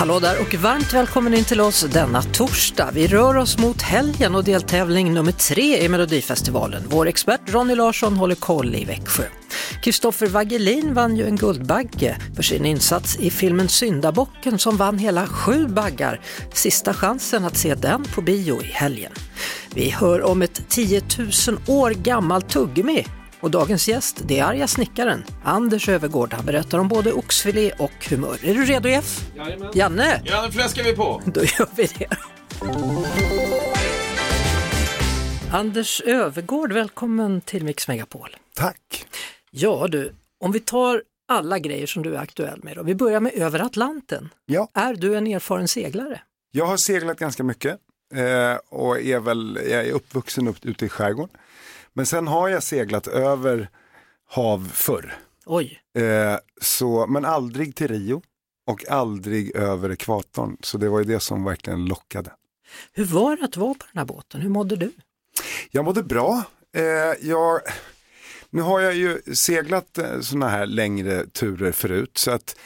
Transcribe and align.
Hallå 0.00 0.18
där 0.20 0.40
och 0.40 0.54
varmt 0.54 0.92
välkommen 0.94 1.34
in 1.34 1.44
till 1.44 1.60
oss 1.60 1.86
denna 1.92 2.22
torsdag. 2.22 2.90
Vi 2.94 3.06
rör 3.06 3.36
oss 3.36 3.58
mot 3.58 3.82
helgen 3.82 4.34
och 4.34 4.44
deltävling 4.44 5.14
nummer 5.14 5.32
tre 5.32 5.84
i 5.84 5.88
Melodifestivalen. 5.88 6.82
Vår 6.88 7.06
expert 7.06 7.40
Ronny 7.46 7.74
Larsson 7.74 8.16
håller 8.16 8.34
koll 8.34 8.74
i 8.74 8.84
Växjö. 8.84 9.22
Kristoffer 9.82 10.26
Wagelin 10.26 10.94
vann 10.94 11.16
ju 11.16 11.26
en 11.26 11.36
Guldbagge 11.36 12.16
för 12.36 12.42
sin 12.42 12.66
insats 12.66 13.16
i 13.16 13.30
filmen 13.30 13.68
Syndabocken 13.68 14.58
som 14.58 14.76
vann 14.76 14.98
hela 14.98 15.26
sju 15.26 15.66
baggar. 15.66 16.20
Sista 16.52 16.94
chansen 16.94 17.44
att 17.44 17.56
se 17.56 17.74
den 17.74 18.04
på 18.04 18.22
bio 18.22 18.62
i 18.62 18.66
helgen. 18.66 19.12
Vi 19.74 19.90
hör 19.90 20.22
om 20.22 20.42
ett 20.42 20.68
10 20.68 21.02
000 21.18 21.58
år 21.66 21.90
gammalt 21.90 22.48
tuggummi 22.48 23.06
och 23.40 23.50
dagens 23.50 23.88
gäst, 23.88 24.20
det 24.24 24.38
är 24.38 24.44
arga 24.44 24.66
snickaren 24.68 25.24
Anders 25.44 25.88
Övergård. 25.88 26.32
Han 26.32 26.46
berättar 26.46 26.78
om 26.78 26.88
både 26.88 27.12
oxfilé 27.12 27.72
och 27.78 28.06
humör. 28.10 28.38
Är 28.42 28.54
du 28.54 28.64
redo 28.64 28.88
Jeff? 28.88 29.20
Jajamän. 29.36 29.70
Janne? 29.74 30.22
Ja, 30.24 30.42
nu 30.46 30.52
fläskar 30.52 30.84
vi 30.84 30.92
på. 30.96 31.22
Då 31.34 31.40
gör 31.40 31.68
vi 31.76 31.86
det. 31.98 32.08
Anders 35.52 36.00
Övergård, 36.00 36.72
välkommen 36.72 37.40
till 37.40 37.64
Mix 37.64 37.88
Megapol. 37.88 38.36
Tack. 38.54 39.06
Ja 39.50 39.86
du, 39.88 40.12
om 40.40 40.52
vi 40.52 40.60
tar 40.60 41.02
alla 41.28 41.58
grejer 41.58 41.86
som 41.86 42.02
du 42.02 42.14
är 42.14 42.18
aktuell 42.18 42.60
med 42.62 42.76
då. 42.76 42.82
Vi 42.82 42.94
börjar 42.94 43.20
med 43.20 43.32
över 43.34 43.60
Atlanten. 43.60 44.28
Ja, 44.46 44.68
Är 44.74 44.94
du 44.94 45.16
en 45.16 45.26
erfaren 45.26 45.68
seglare? 45.68 46.20
jag 46.52 46.66
har 46.66 46.76
seglat 46.76 47.18
ganska 47.18 47.42
mycket 47.42 47.78
eh, 48.14 48.58
och 48.68 49.00
är 49.00 49.20
väl, 49.20 49.58
jag 49.70 49.86
är 49.86 49.92
uppvuxen 49.92 50.48
upp, 50.48 50.56
ute 50.62 50.86
i 50.86 50.88
skärgården. 50.88 51.36
Men 51.92 52.06
sen 52.06 52.26
har 52.28 52.48
jag 52.48 52.62
seglat 52.62 53.06
över 53.06 53.68
hav 54.28 54.70
förr. 54.74 55.14
Oj, 55.46 55.80
Eh, 55.98 56.38
så, 56.60 57.06
men 57.06 57.24
aldrig 57.24 57.74
till 57.74 57.88
Rio 57.88 58.22
och 58.66 58.88
aldrig 58.90 59.56
över 59.56 59.90
ekvatorn. 59.92 60.56
Så 60.60 60.78
det 60.78 60.88
var 60.88 60.98
ju 60.98 61.04
det 61.04 61.20
som 61.20 61.44
verkligen 61.44 61.84
lockade. 61.84 62.30
hur 62.92 63.04
var 63.04 63.36
det 63.36 63.44
att 63.44 63.56
vara 63.56 63.74
på 63.74 63.84
den 63.92 63.98
här 63.98 64.04
båten? 64.06 64.40
Hur 64.40 64.50
mådde 64.50 64.76
du? 64.76 64.92
Jag 65.70 65.84
mådde 65.84 66.02
bra. 66.02 66.44
Eh, 66.76 67.28
jag, 67.28 67.60
nu 68.50 68.62
har 68.62 68.80
jag 68.80 68.94
ju 68.94 69.22
seglat 69.34 69.98
sådana 70.20 70.48
här 70.48 70.66
längre 70.66 71.26
turer 71.26 71.72
förut 71.72 72.18
så 72.18 72.30
att 72.30 72.56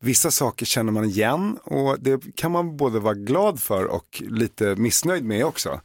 vissa 0.00 0.30
saker 0.30 0.66
känner 0.66 0.92
man 0.92 1.04
igen 1.04 1.58
och 1.64 2.00
det 2.00 2.36
kan 2.36 2.52
man 2.52 2.76
både 2.76 3.00
vara 3.00 3.14
glad 3.14 3.60
för 3.60 3.84
och 3.84 4.22
lite 4.28 4.76
missnöjd 4.76 5.24
med 5.24 5.44
också. 5.44 5.80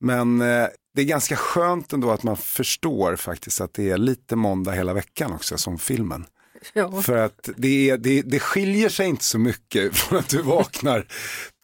Men 0.00 0.40
eh, 0.40 0.66
det 0.94 1.02
är 1.02 1.06
ganska 1.06 1.36
skönt 1.36 1.92
ändå 1.92 2.10
att 2.10 2.22
man 2.22 2.36
förstår 2.36 3.16
faktiskt 3.16 3.60
att 3.60 3.74
det 3.74 3.90
är 3.90 3.98
lite 3.98 4.36
måndag 4.36 4.72
hela 4.72 4.94
veckan 4.94 5.32
också 5.32 5.58
som 5.58 5.78
filmen. 5.78 6.26
Ja. 6.72 7.02
För 7.02 7.16
att 7.16 7.48
det, 7.56 7.90
är, 7.90 7.98
det, 7.98 8.22
det 8.22 8.40
skiljer 8.40 8.88
sig 8.88 9.08
inte 9.08 9.24
så 9.24 9.38
mycket 9.38 9.96
från 9.96 10.18
att 10.18 10.28
du 10.28 10.42
vaknar 10.42 11.06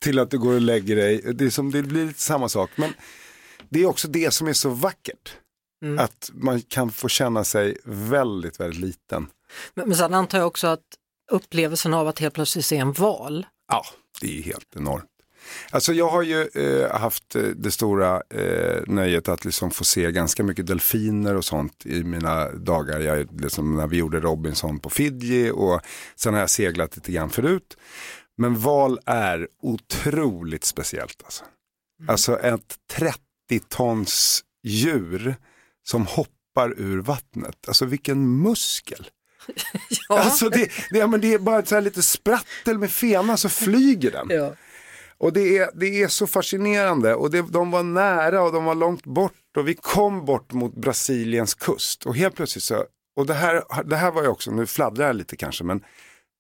till 0.03 0.19
att 0.19 0.31
du 0.31 0.39
går 0.39 0.55
och 0.55 0.61
lägger 0.61 0.97
dig. 0.97 1.23
Det, 1.35 1.45
är 1.45 1.51
som, 1.51 1.71
det 1.71 1.83
blir 1.83 2.07
lite 2.07 2.21
samma 2.21 2.49
sak. 2.49 2.71
Men 2.77 2.93
det 3.69 3.83
är 3.83 3.87
också 3.87 4.09
det 4.09 4.31
som 4.31 4.49
är 4.49 4.53
så 4.53 4.71
vackert. 4.71 5.37
Att 5.99 6.31
man 6.35 6.61
kan 6.61 6.93
få 6.93 7.09
känna 7.09 7.45
sig 7.45 7.77
väldigt, 7.85 8.61
väldigt 8.61 8.81
liten. 8.81 9.27
Men, 9.75 9.89
men 9.89 9.99
sen 9.99 10.15
antar 10.15 10.39
jag 10.39 10.47
också 10.47 10.67
att 10.67 10.85
upplevelsen 11.33 11.95
av 11.95 12.09
att 12.09 12.19
helt 12.19 12.35
plötsligt 12.35 12.65
se 12.65 12.77
en 12.77 12.93
val, 12.93 13.47
Ja, 13.73 13.85
det 14.21 14.39
är 14.39 14.43
helt 14.43 14.77
enormt. 14.77 15.10
Alltså 15.71 15.93
jag 15.93 16.09
har 16.09 16.23
ju 16.23 16.49
eh, 16.55 17.01
haft 17.01 17.37
eh, 17.37 17.43
det 17.43 17.71
stora 17.71 18.23
eh, 18.35 18.83
nöjet 18.87 19.29
att 19.29 19.45
liksom 19.45 19.71
få 19.71 19.85
se 19.85 20.13
ganska 20.13 20.43
mycket 20.43 20.67
delfiner 20.67 21.37
och 21.37 21.45
sånt 21.45 21.87
i 21.87 22.05
mina 22.05 22.51
dagar. 22.51 23.01
Jag, 23.01 23.41
liksom, 23.41 23.77
när 23.77 23.87
vi 23.87 23.97
gjorde 23.97 24.21
Robinson 24.21 24.79
på 24.79 24.91
Fiji 24.91 25.51
och 25.51 25.81
sen 26.17 26.35
har 26.35 26.41
jag 26.41 26.51
seglat 26.51 26.97
lite 26.97 27.13
grann 27.13 27.31
förut. 27.31 27.77
Men 28.39 28.59
val 28.59 28.99
är 29.07 29.49
otroligt 29.63 30.65
speciellt. 30.65 31.23
Alltså, 31.25 31.45
alltså 32.09 32.39
ett 32.39 32.75
30 32.91 33.19
tons 33.69 34.45
djur 34.63 35.35
som 35.83 36.07
hoppar 36.07 36.75
ur 36.77 36.99
vattnet. 36.99 37.57
Alltså 37.69 37.85
vilken 37.85 38.43
muskel. 38.43 39.07
Alltså 40.09 40.49
det, 40.49 40.71
det, 40.91 40.99
ja, 40.99 41.07
men 41.07 41.21
det 41.21 41.35
är 41.35 41.39
bara 41.39 41.65
så 41.65 41.75
här 41.75 41.83
lite 41.83 42.03
sprattel 42.03 42.79
med 42.79 42.91
fena 42.91 43.37
så 43.37 43.49
flyger 43.49 44.11
den. 44.11 44.27
Ja. 44.31 44.55
Och 45.21 45.33
det 45.33 45.59
är, 45.59 45.71
det 45.75 46.03
är 46.03 46.09
så 46.09 46.27
fascinerande 46.27 47.15
och 47.15 47.31
det, 47.31 47.43
de 47.43 47.71
var 47.71 47.83
nära 47.83 48.43
och 48.43 48.53
de 48.53 48.65
var 48.65 48.75
långt 48.75 49.05
bort 49.05 49.57
och 49.57 49.69
vi 49.69 49.75
kom 49.75 50.25
bort 50.25 50.53
mot 50.53 50.75
Brasiliens 50.75 51.55
kust 51.55 52.07
och 52.07 52.17
helt 52.17 52.35
plötsligt 52.35 52.65
så, 52.65 52.85
och 53.17 53.27
det 53.27 53.35
här, 53.35 53.85
det 53.85 53.97
här 53.97 54.11
var 54.11 54.23
ju 54.23 54.29
också, 54.29 54.51
nu 54.51 54.67
fladdrar 54.67 55.07
jag 55.07 55.17
lite 55.17 55.37
kanske, 55.37 55.65
men, 55.65 55.85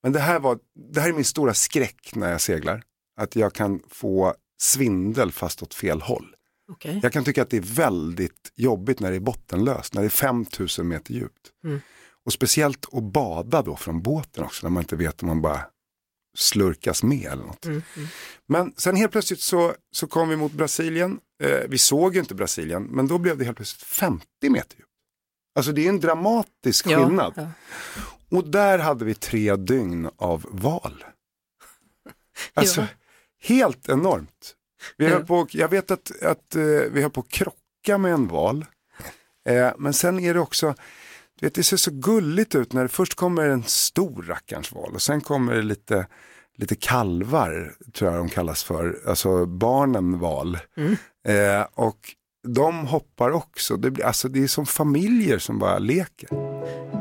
men 0.02 0.12
det, 0.12 0.20
här 0.20 0.40
var, 0.40 0.58
det 0.92 1.00
här 1.00 1.08
är 1.08 1.12
min 1.12 1.24
stora 1.24 1.54
skräck 1.54 2.10
när 2.14 2.30
jag 2.30 2.40
seglar. 2.40 2.82
Att 3.20 3.36
jag 3.36 3.52
kan 3.52 3.82
få 3.88 4.34
svindel 4.62 5.32
fast 5.32 5.62
åt 5.62 5.74
fel 5.74 6.00
håll. 6.00 6.34
okej. 6.72 7.00
Jag 7.02 7.12
kan 7.12 7.24
tycka 7.24 7.42
att 7.42 7.50
det 7.50 7.56
är 7.56 7.74
väldigt 7.74 8.52
jobbigt 8.56 9.00
när 9.00 9.10
det 9.10 9.16
är 9.16 9.20
bottenlöst, 9.20 9.94
när 9.94 10.02
det 10.02 10.06
är 10.06 10.10
5000 10.10 10.88
meter 10.88 11.14
djupt. 11.14 11.50
Och 12.26 12.32
speciellt 12.32 12.94
att 12.94 13.02
bada 13.02 13.62
då 13.62 13.76
från 13.76 14.02
båten 14.02 14.44
också, 14.44 14.66
när 14.66 14.70
man 14.70 14.82
inte 14.82 14.96
vet 14.96 15.22
om 15.22 15.28
man 15.28 15.42
bara 15.42 15.60
slurkas 16.38 17.02
med 17.02 17.32
eller 17.32 17.42
något. 17.44 17.66
Men 18.48 18.72
sen 18.76 18.96
helt 18.96 19.12
plötsligt 19.12 19.40
så, 19.40 19.74
så 19.92 20.06
kom 20.06 20.28
vi 20.28 20.36
mot 20.36 20.52
Brasilien. 20.52 21.18
Eh, 21.42 21.60
vi 21.68 21.78
såg 21.78 22.14
ju 22.14 22.20
inte 22.20 22.34
Brasilien, 22.34 22.82
men 22.82 23.06
då 23.06 23.18
blev 23.18 23.38
det 23.38 23.44
helt 23.44 23.56
plötsligt 23.56 23.82
50 23.82 24.26
meter 24.48 24.76
djupt. 24.76 24.86
Alltså 25.54 25.72
det 25.72 25.84
är 25.84 25.88
en 25.88 26.00
dramatisk 26.00 26.86
Ja, 26.86 26.98
skillnad. 27.06 27.32
ja. 27.36 27.48
Och 28.28 28.44
där 28.50 28.78
hade 28.78 29.04
vi 29.04 29.14
tre 29.14 29.56
dygn 29.56 30.10
av 30.16 30.46
val. 30.50 31.04
Alltså, 32.54 32.80
Ja. 32.80 32.86
helt 33.42 33.88
enormt. 33.88 34.54
Vi 34.96 35.04
Ja. 35.04 35.10
höll 35.10 35.26
på, 35.26 35.46
jag 35.50 35.68
vet 35.68 35.90
att, 35.90 36.22
att 36.22 36.54
eh, 36.54 36.62
vi 36.62 37.02
höll 37.02 37.10
på 37.10 37.20
att 37.20 37.28
krocka 37.28 37.98
med 37.98 38.12
en 38.12 38.28
val. 38.28 38.66
Eh, 39.48 39.72
men 39.78 39.92
sen 39.92 40.20
är 40.20 40.34
det 40.34 40.40
också, 40.40 40.74
du 41.40 41.46
vet, 41.46 41.54
det 41.54 41.62
ser 41.62 41.76
så 41.76 41.90
gulligt 41.90 42.54
ut 42.54 42.72
när 42.72 42.82
det 42.82 42.88
först 42.88 43.14
kommer 43.14 43.48
en 43.48 43.62
stor 43.62 44.22
rackarns 44.22 44.72
val 44.72 44.94
och 44.94 45.02
sen 45.02 45.20
kommer 45.20 45.54
det 45.54 45.62
lite, 45.62 46.06
lite 46.56 46.74
kalvar, 46.74 47.74
tror 47.94 48.10
jag 48.10 48.20
de 48.20 48.28
kallas 48.28 48.64
för, 48.64 48.98
alltså 49.06 49.46
barnen 49.46 50.18
val. 50.18 50.58
Eh, 51.28 51.66
och 51.74 51.98
de 52.48 52.86
hoppar 52.86 53.30
också, 53.30 53.76
det, 53.76 53.90
blir, 53.90 54.04
alltså, 54.04 54.28
det 54.28 54.42
är 54.42 54.46
som 54.46 54.66
familjer 54.66 55.38
som 55.38 55.58
bara 55.58 55.78
leker. 55.78 56.28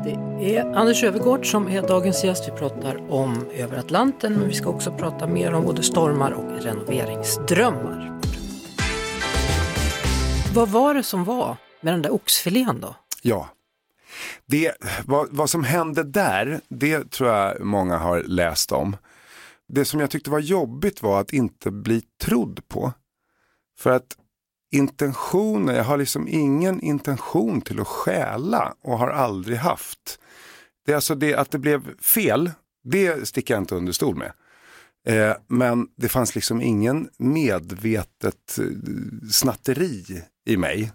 Det 0.04 0.56
är 0.56 0.64
Anders 0.74 1.04
Övergård 1.04 1.50
som 1.50 1.68
är 1.68 1.82
dagens 1.82 2.24
gäst. 2.24 2.48
Vi 2.48 2.58
pratar 2.58 3.12
om 3.12 3.46
över 3.54 3.78
Atlanten 3.78 4.32
men 4.32 4.48
vi 4.48 4.54
ska 4.54 4.68
också 4.68 4.92
prata 4.92 5.26
mer 5.26 5.54
om 5.54 5.64
både 5.64 5.82
stormar 5.82 6.30
och 6.30 6.62
renoveringsdrömmar. 6.62 8.20
Vad 10.54 10.68
var 10.68 10.94
det 10.94 11.02
som 11.02 11.24
var 11.24 11.56
med 11.80 11.94
den 11.94 12.02
där 12.02 12.12
oxfilén 12.12 12.80
då? 12.80 12.94
Ja. 13.22 13.48
Det, 14.46 14.74
vad, 15.06 15.28
vad 15.30 15.50
som 15.50 15.64
hände 15.64 16.02
där, 16.02 16.60
det 16.68 17.10
tror 17.10 17.30
jag 17.30 17.60
många 17.60 17.96
har 17.96 18.22
läst 18.22 18.72
om. 18.72 18.96
Det 19.68 19.84
som 19.84 20.00
jag 20.00 20.10
tyckte 20.10 20.30
var 20.30 20.40
jobbigt 20.40 21.02
var 21.02 21.20
att 21.20 21.32
inte 21.32 21.70
bli 21.70 22.02
trodd 22.22 22.68
på. 22.68 22.92
För 23.78 23.90
att 23.90 24.16
intentionen, 24.72 25.76
jag 25.76 25.84
har 25.84 25.96
liksom 25.96 26.28
ingen 26.28 26.80
intention 26.80 27.60
till 27.60 27.80
att 27.80 27.86
stjäla 27.86 28.74
och 28.82 28.98
har 28.98 29.08
aldrig 29.08 29.58
haft. 29.58 30.18
Det 30.86 30.92
är 30.92 30.96
alltså 30.96 31.14
det 31.14 31.34
att 31.34 31.50
det 31.50 31.58
blev 31.58 32.00
fel, 32.00 32.50
det 32.84 33.28
sticker 33.28 33.54
jag 33.54 33.60
inte 33.62 33.74
under 33.74 33.92
stol 33.92 34.16
med. 34.16 34.32
Eh, 35.06 35.36
men 35.46 35.88
det 35.96 36.08
fanns 36.08 36.34
liksom 36.34 36.60
ingen 36.60 37.08
medvetet 37.18 38.58
eh, 38.58 38.64
snatteri 39.30 40.22
i 40.46 40.56
mig. 40.56 40.92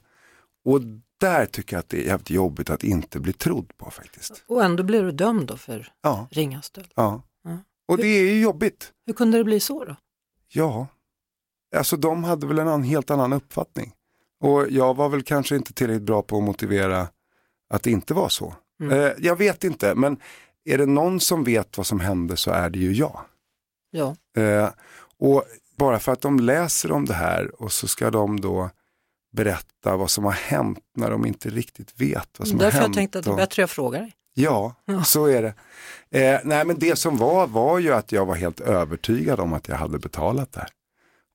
Och 0.65 0.81
där 1.19 1.45
tycker 1.45 1.75
jag 1.75 1.79
att 1.79 1.89
det 1.89 1.97
är 1.97 2.06
jävligt 2.06 2.29
jobbigt 2.29 2.69
att 2.69 2.83
inte 2.83 3.19
bli 3.19 3.33
trodd 3.33 3.71
på 3.77 3.91
faktiskt. 3.91 4.44
Och 4.47 4.63
ändå 4.63 4.83
blev 4.83 5.03
du 5.03 5.12
dömd 5.12 5.47
då 5.47 5.57
för 5.57 5.91
Ja, 6.01 6.27
ringa 6.31 6.62
stöld. 6.62 6.91
ja. 6.95 7.21
Ja. 7.44 7.57
Och 7.88 7.97
det 7.97 8.07
är 8.07 8.21
ju 8.21 8.41
jobbigt. 8.41 8.91
Hur 9.06 9.13
kunde 9.13 9.38
det 9.38 9.44
bli 9.44 9.59
så 9.59 9.85
då? 9.85 9.95
Ja, 10.47 10.88
alltså 11.75 11.97
de 11.97 12.23
hade 12.23 12.47
väl 12.47 12.59
en 12.59 12.83
helt 12.83 13.09
annan 13.12 13.33
uppfattning. 13.33 13.94
Och 14.39 14.69
jag 14.69 14.94
var 14.95 15.09
väl 15.09 15.23
kanske 15.23 15.56
inte 15.56 15.73
tillräckligt 15.73 16.03
bra 16.03 16.21
på 16.21 16.38
att 16.38 16.44
motivera 16.44 17.07
att 17.69 17.83
det 17.83 17.91
inte 17.91 18.13
var 18.13 18.29
så. 18.29 18.53
Eh, 18.91 19.12
jag 19.17 19.35
vet 19.35 19.63
inte, 19.63 19.95
men 19.95 20.17
är 20.65 20.77
det 20.77 20.85
någon 20.85 21.19
som 21.19 21.44
vet 21.44 21.77
vad 21.77 21.88
som 21.88 22.00
hände 22.00 22.38
så 22.38 22.51
är 22.51 22.69
det 22.69 22.79
ju 22.79 22.94
jag. 22.94 23.21
Ja. 23.91 24.15
Eh, 24.38 24.69
och 25.17 25.44
bara 25.77 26.00
för 26.00 26.12
att 26.12 26.21
de 26.21 26.39
läser 26.39 26.91
om 26.91 27.06
det 27.06 27.13
här 27.13 27.62
och 27.62 27.71
så 27.71 27.88
ska 27.88 28.12
de 28.12 28.41
då 28.41 28.69
berätta 29.36 29.98
vad 29.98 30.10
som 30.10 30.24
har 30.24 30.32
hänt 30.32 30.80
när 30.98 31.12
de 31.12 31.26
inte 31.26 31.50
riktigt 31.50 32.02
vet 32.02 32.30
vad 32.40 32.48
som 32.48 32.58
Därför 32.58 32.72
har 32.72 32.80
jag 32.80 32.84
hänt. 32.84 32.96
tänkte 32.96 33.20
att 33.20 33.26
det 33.26 33.32
är 33.32 33.36
bättre 33.36 33.62
jag 33.62 33.70
frågar 33.70 34.00
dig. 34.02 34.14
Ja, 34.34 34.76
så 35.06 35.26
är 35.26 35.42
det. 35.42 35.54
Eh, 36.20 36.40
nej 36.44 36.66
men 36.66 36.80
det 36.80 36.96
som 36.96 37.18
var 37.18 37.48
var 37.48 37.80
ju 37.80 37.94
att 37.94 38.12
jag 38.12 38.26
var 38.26 38.36
helt 38.36 38.60
övertygad 38.60 39.40
om 39.40 39.54
att 39.54 39.68
jag 39.68 39.76
hade 39.76 40.00
betalat 40.00 40.52
det 40.52 40.60
här. 40.60 40.70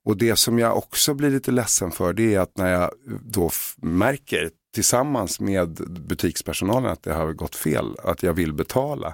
Och 0.05 0.17
det 0.17 0.35
som 0.35 0.59
jag 0.59 0.77
också 0.77 1.13
blir 1.13 1.29
lite 1.29 1.51
ledsen 1.51 1.91
för 1.91 2.13
det 2.13 2.35
är 2.35 2.39
att 2.39 2.57
när 2.57 2.71
jag 2.71 2.91
då 3.21 3.49
märker 3.77 4.49
tillsammans 4.73 5.39
med 5.39 5.69
butikspersonalen 6.07 6.91
att 6.91 7.03
det 7.03 7.13
har 7.13 7.33
gått 7.33 7.55
fel, 7.55 7.95
att 8.03 8.23
jag 8.23 8.33
vill 8.33 8.53
betala. 8.53 9.13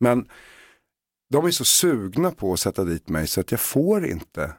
Men 0.00 0.28
de 1.30 1.46
är 1.46 1.50
så 1.50 1.64
sugna 1.64 2.30
på 2.30 2.52
att 2.52 2.60
sätta 2.60 2.84
dit 2.84 3.08
mig 3.08 3.26
så 3.26 3.40
att 3.40 3.50
jag 3.50 3.60
får 3.60 4.06
inte 4.06 4.52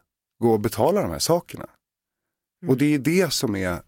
gå 0.44 0.52
och 0.52 0.60
betala 0.60 1.02
de 1.02 1.12
här 1.12 1.20
sakerna. 1.20 1.66
Och 2.68 2.78
det 2.78 2.94
är 2.96 3.00
det 3.00 3.34
som 3.34 3.56
är 3.56 3.72
eh, 3.72 3.80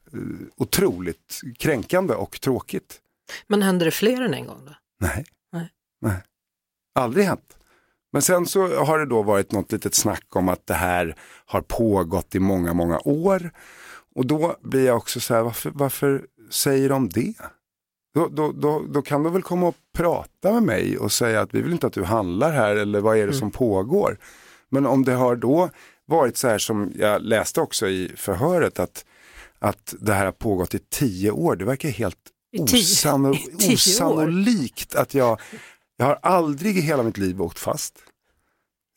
otroligt 0.57 1.41
kränkande 1.59 2.13
och 2.13 2.41
tråkigt. 2.41 2.99
Men 3.47 3.61
händer 3.61 3.85
det 3.85 3.91
fler 3.91 4.21
än 4.21 4.33
en 4.33 4.45
gång 4.45 4.65
då? 4.65 4.75
Nej. 4.99 5.25
Nej. 5.53 5.69
Nej. 6.01 6.23
Aldrig 6.99 7.25
hänt. 7.25 7.57
Men 8.13 8.21
sen 8.21 8.45
så 8.45 8.83
har 8.83 8.99
det 8.99 9.05
då 9.05 9.21
varit 9.21 9.51
något 9.51 9.71
litet 9.71 9.95
snack 9.95 10.35
om 10.35 10.49
att 10.49 10.67
det 10.67 10.73
här 10.73 11.15
har 11.45 11.61
pågått 11.61 12.35
i 12.35 12.39
många, 12.39 12.73
många 12.73 12.99
år. 12.99 13.51
Och 14.15 14.25
då 14.25 14.55
blir 14.61 14.85
jag 14.85 14.97
också 14.97 15.19
så 15.19 15.33
här, 15.33 15.41
varför, 15.41 15.71
varför 15.75 16.25
säger 16.49 16.89
de 16.89 17.09
det? 17.09 17.35
Då, 18.13 18.27
då, 18.27 18.51
då, 18.51 18.83
då 18.89 19.01
kan 19.01 19.23
de 19.23 19.33
väl 19.33 19.41
komma 19.41 19.67
och 19.67 19.75
prata 19.93 20.51
med 20.53 20.63
mig 20.63 20.97
och 20.97 21.11
säga 21.11 21.41
att 21.41 21.53
vi 21.53 21.61
vill 21.61 21.71
inte 21.71 21.87
att 21.87 21.93
du 21.93 22.03
handlar 22.03 22.51
här 22.51 22.75
eller 22.75 23.01
vad 23.01 23.17
är 23.17 23.27
det 23.27 23.33
som 23.33 23.51
pågår. 23.51 24.17
Men 24.69 24.85
om 24.85 25.05
det 25.05 25.13
har 25.13 25.35
då 25.35 25.69
varit 26.11 26.37
så 26.37 26.47
här 26.47 26.57
som 26.57 26.91
jag 26.95 27.21
läste 27.21 27.61
också 27.61 27.87
i 27.87 28.11
förhöret 28.15 28.79
att, 28.79 29.05
att 29.59 29.95
det 29.99 30.13
här 30.13 30.25
har 30.25 30.31
pågått 30.31 30.75
i 30.75 30.79
tio 30.79 31.31
år, 31.31 31.55
det 31.55 31.65
verkar 31.65 31.89
helt 31.89 32.17
osanno, 32.57 33.35
osannolikt 33.73 34.95
att 34.95 35.13
jag, 35.13 35.41
jag 35.97 36.05
har 36.05 36.19
aldrig 36.21 36.77
i 36.77 36.81
hela 36.81 37.03
mitt 37.03 37.17
liv 37.17 37.41
åkt 37.41 37.59
fast. 37.59 37.99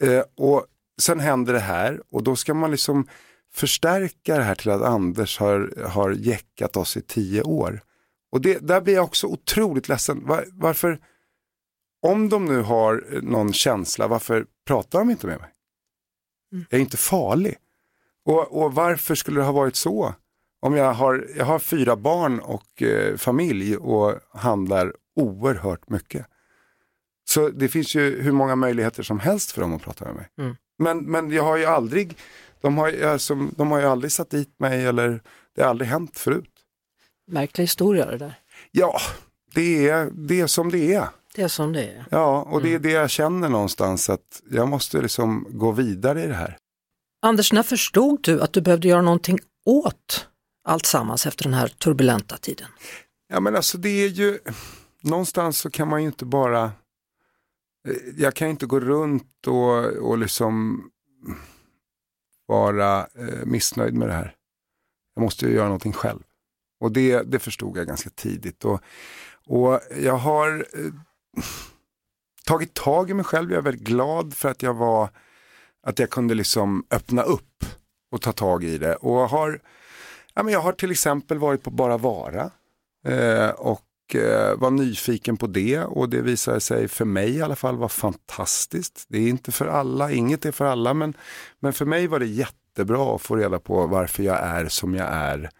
Eh, 0.02 0.22
och 0.37 0.66
sen 1.00 1.20
händer 1.20 1.52
det 1.52 1.61
här 1.61 2.02
och 2.11 2.22
då 2.22 2.37
ska 2.37 2.55
man 2.55 2.70
liksom 2.70 3.08
förstärka 3.55 4.37
det 4.37 4.43
här 4.43 4.55
till 4.55 4.70
att 4.70 4.82
Anders 4.82 5.38
har, 5.38 5.84
har 5.88 6.11
jäckat 6.11 6.76
oss 6.76 6.96
i 6.96 7.00
tio 7.00 7.43
år. 7.43 7.81
Och 8.32 8.40
det, 8.40 8.58
där 8.58 8.81
blir 8.81 8.94
jag 8.94 9.05
också 9.05 9.26
otroligt 9.26 9.88
ledsen. 9.88 10.26
Var, 10.26 10.44
varför, 10.52 10.99
om 12.02 12.28
de 12.28 12.44
nu 12.44 12.61
har 12.61 13.20
någon 13.22 13.52
känsla, 13.52 14.06
varför 14.08 14.46
pratar 14.66 14.99
de 14.99 15.11
inte 15.11 15.26
med 15.26 15.40
mig? 15.40 15.50
Jag 16.71 16.79
är 16.79 16.83
inte 16.83 16.97
farlig. 16.97 17.56
Och, 18.25 18.62
och 18.62 18.75
varför 18.75 19.15
skulle 19.15 19.41
det 19.41 19.45
ha 19.45 19.53
varit 19.53 19.77
så? 19.77 20.15
Om 20.61 20.75
jag 20.77 20.93
har, 20.93 21.27
jag 21.37 21.45
har 21.45 21.59
fyra 21.59 21.97
barn 21.97 22.41
och 22.41 22.83
eh, 22.83 23.17
familj 23.17 23.77
och 23.77 24.15
handlar 24.33 24.95
oerhört 25.17 25.89
mycket. 25.89 26.27
Så 27.29 27.49
det 27.49 27.69
finns 27.69 27.95
ju 27.95 28.23
hur 28.23 28.33
många 28.33 28.56
möjligheter 28.56 29.03
som 29.03 29.21
helst 29.21 29.53
för 29.53 29.61
dem 29.61 29.75
att 29.75 29.83
prata 29.83 30.05
med 30.05 30.15
mig. 30.15 30.29
Mm. 30.39 30.56
Men, 30.79 30.99
men 30.99 31.31
jag 31.31 31.43
har 31.43 31.56
ju 31.56 31.65
aldrig, 31.65 32.17
de 32.61 32.79
har, 32.79 33.03
alltså, 33.03 33.35
de 33.35 33.71
har 33.71 33.81
ju 33.81 33.87
aldrig 33.87 34.12
satt 34.12 34.31
dit 34.31 34.59
mig 34.59 34.87
eller 34.87 35.23
det 35.55 35.62
har 35.62 35.71
aldrig 35.71 35.91
hänt 35.91 36.19
förut. 36.19 36.50
Märklig 37.27 37.62
historia 37.65 38.07
det 38.07 38.19
där. 38.19 38.35
Ja, 38.71 39.00
det 39.55 39.89
är, 39.89 40.11
det 40.15 40.41
är 40.41 40.47
som 40.47 40.71
det 40.71 40.95
är. 40.95 41.09
Det 41.35 41.43
är 41.43 41.49
som 41.49 41.73
det 41.73 41.85
är. 41.85 42.07
Ja, 42.11 42.43
och 42.43 42.63
det 42.63 42.75
är 42.75 42.79
det 42.79 42.91
jag 42.91 43.11
känner 43.11 43.49
någonstans 43.49 44.11
att 44.11 44.43
jag 44.51 44.69
måste 44.69 45.03
liksom 45.03 45.47
gå 45.51 45.73
vidare 45.73 46.25
i 46.25 46.27
det 46.27 46.35
här. 46.35 46.59
Anders, 47.23 47.53
när 47.53 47.63
förstod 47.63 48.23
du 48.23 48.43
att 48.43 48.53
du 48.53 48.61
behövde 48.61 48.89
göra 48.89 49.03
någonting 49.03 49.39
åt 49.67 50.29
allt 50.65 50.87
sammans 50.87 51.27
efter 51.27 51.45
den 51.45 51.55
här 51.55 51.69
turbulenta 51.69 52.37
tiden? 52.37 52.69
Ja 53.29 53.41
men 53.41 53.57
alltså 53.57 53.79
det 53.79 53.89
är 53.89 54.09
ju, 54.09 54.39
någonstans 55.03 55.59
så 55.59 55.71
kan 55.71 55.89
man 55.89 56.03
ju 56.03 56.07
inte 56.07 56.25
bara, 56.25 56.65
eh, 57.89 57.97
jag 58.17 58.35
kan 58.35 58.49
inte 58.49 58.67
gå 58.67 58.81
runt 58.81 59.47
och, 59.47 59.85
och 59.85 60.19
liksom 60.19 60.83
vara 62.47 63.01
eh, 63.01 63.45
missnöjd 63.45 63.95
med 63.95 64.09
det 64.09 64.15
här. 64.15 64.35
Jag 65.15 65.23
måste 65.23 65.47
ju 65.47 65.55
göra 65.55 65.67
någonting 65.67 65.93
själv. 65.93 66.21
Och 66.81 66.93
det, 66.93 67.23
det 67.23 67.39
förstod 67.39 67.77
jag 67.77 67.87
ganska 67.87 68.11
tidigt. 68.11 68.65
Och, 68.65 68.81
och 69.47 69.81
jag 70.01 70.17
har 70.17 70.67
eh, 70.73 70.93
tagit 72.45 72.75
tag 72.75 73.11
i 73.11 73.15
mig 73.15 73.25
själv, 73.25 73.51
jag 73.51 73.59
är 73.59 73.63
väldigt 73.63 73.87
glad 73.87 74.35
för 74.35 74.49
att 74.49 74.63
jag 74.63 74.75
var, 74.75 75.09
att 75.87 75.99
jag 75.99 76.11
kunde 76.11 76.35
liksom 76.35 76.87
öppna 76.91 77.23
upp 77.23 77.65
och 78.13 78.23
ta 78.23 78.33
tag 78.33 78.65
i 78.65 78.79
det. 78.79 78.97
Och 78.97 79.31
har, 79.31 79.61
ja, 80.35 80.43
men 80.43 80.53
jag 80.53 80.61
har 80.61 80.73
till 80.73 80.91
exempel 80.91 81.39
varit 81.39 81.63
på 81.63 81.71
Bara 81.71 81.99
Vara 81.99 82.51
eh, 83.07 83.51
och 83.51 84.15
eh, 84.15 84.57
var 84.57 84.71
nyfiken 84.71 85.37
på 85.37 85.47
det 85.47 85.81
och 85.81 86.09
det 86.09 86.21
visade 86.21 86.61
sig 86.61 86.89
för 86.89 87.05
mig 87.05 87.37
i 87.37 87.43
alla 87.43 87.57
fall 87.57 87.77
vara 87.77 87.89
fantastiskt. 87.89 89.05
Det 89.09 89.19
är 89.19 89.29
inte 89.29 89.53
för 89.53 89.67
alla, 89.67 90.13
inget 90.13 90.45
är 90.45 90.53
för 90.53 90.65
alla 90.65 90.95
men, 90.95 91.17
men 91.61 91.73
för 91.73 91.85
mig 91.85 92.07
var 92.07 92.19
det 92.19 92.27
jättebra 92.27 93.15
att 93.15 93.23
få 93.23 93.37
reda 93.37 93.59
på 93.59 93.87
varför 93.87 94.23
jag 94.23 94.39
är 94.41 94.69
som 94.69 94.95
jag 94.95 95.09
är. 95.09 95.51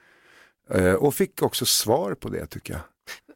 Eh, 0.71 0.95
och 0.95 1.15
fick 1.15 1.43
också 1.43 1.67
svar 1.67 2.15
på 2.15 2.29
det 2.29 2.47
tycker 2.47 2.73
jag. 2.73 2.83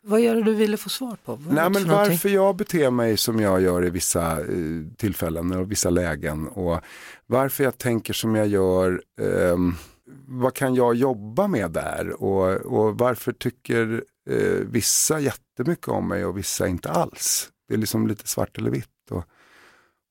Vad 0.03 0.21
gör 0.21 0.35
det 0.35 0.43
du 0.43 0.55
ville 0.55 0.77
få 0.77 0.89
svar 0.89 1.17
på? 1.25 1.35
Vad 1.35 1.55
Nej 1.55 1.71
men 1.71 1.89
varför 1.89 2.29
jag 2.29 2.57
beter 2.57 2.91
mig 2.91 3.17
som 3.17 3.41
jag 3.41 3.61
gör 3.61 3.85
i 3.85 3.91
vissa 3.91 4.41
eh, 4.41 4.47
tillfällen 4.97 5.53
och 5.53 5.71
vissa 5.71 5.91
lägen 5.91 6.49
och 6.49 6.81
varför 7.27 7.65
jag 7.65 7.79
tänker 7.79 8.13
som 8.13 8.35
jag 8.35 8.47
gör. 8.47 9.03
ehm, 9.21 9.75
vad 10.27 10.55
kan 10.55 10.75
jag 10.75 10.95
jobba 10.95 11.47
med 11.47 11.71
där 11.71 12.23
och, 12.23 12.57
och 12.57 12.99
varför 12.99 13.33
tycker 13.33 14.05
eh, 14.31 14.67
vissa 14.71 15.21
jättemycket 15.21 15.89
om 15.89 16.09
mig 16.09 16.25
och 16.25 16.39
vissa 16.39 16.69
inte 16.69 16.91
alls. 16.91 17.49
Det 17.69 17.75
är 17.75 17.79
liksom 17.79 18.07
lite 18.07 18.29
svart 18.29 18.59
eller 18.59 18.71
vitt. 18.71 19.11
Och, 19.11 19.25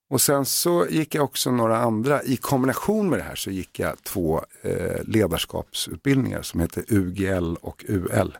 och 0.10 0.22
sen 0.22 0.46
så 0.46 0.86
gick 0.90 1.16
jag 1.16 1.24
också 1.24 1.52
några 1.52 1.78
andra, 1.78 2.24
i 2.24 2.38
kombination 2.38 3.10
med 3.10 3.20
det 3.20 3.24
här 3.24 3.36
så 3.36 3.52
gick 3.52 3.80
jag 3.80 4.04
två 4.04 4.42
eh, 4.62 5.04
ledarskapsutbildningar 5.04 6.42
som 6.42 6.60
heter 6.60 6.84
UGL 6.88 7.56
och 7.62 7.86
UL 7.88 8.38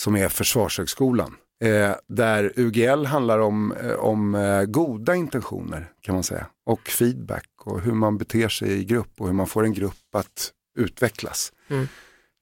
som 0.00 0.16
är 0.16 0.28
Försvarshögskolan. 0.28 1.36
Eh, 1.64 1.92
där 2.08 2.52
UGL 2.56 3.06
handlar 3.06 3.38
om, 3.38 3.72
eh, 3.72 3.92
om 3.92 4.34
eh, 4.34 4.64
goda 4.64 5.14
intentioner 5.14 5.92
kan 6.00 6.14
man 6.14 6.24
säga. 6.24 6.46
Och 6.66 6.88
feedback 6.88 7.48
och 7.64 7.80
hur 7.80 7.92
man 7.92 8.18
beter 8.18 8.48
sig 8.48 8.72
i 8.72 8.84
grupp 8.84 9.20
och 9.20 9.26
hur 9.26 9.34
man 9.34 9.46
får 9.46 9.64
en 9.64 9.72
grupp 9.72 10.14
att 10.14 10.52
utvecklas. 10.78 11.52
Mm. 11.68 11.88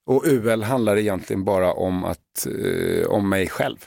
Och 0.05 0.23
UL 0.25 0.63
handlar 0.63 0.97
egentligen 0.97 1.43
bara 1.43 1.73
om, 1.73 2.03
att, 2.03 2.47
eh, 2.47 3.07
om 3.07 3.29
mig 3.29 3.49
själv. 3.49 3.77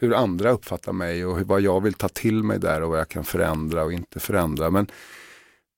Hur 0.00 0.14
andra 0.14 0.50
uppfattar 0.50 0.92
mig 0.92 1.26
och 1.26 1.36
hur, 1.36 1.44
vad 1.44 1.60
jag 1.60 1.80
vill 1.80 1.94
ta 1.94 2.08
till 2.08 2.42
mig 2.42 2.58
där 2.58 2.82
och 2.82 2.90
vad 2.90 2.98
jag 2.98 3.08
kan 3.08 3.24
förändra 3.24 3.84
och 3.84 3.92
inte 3.92 4.20
förändra. 4.20 4.70
Men, 4.70 4.86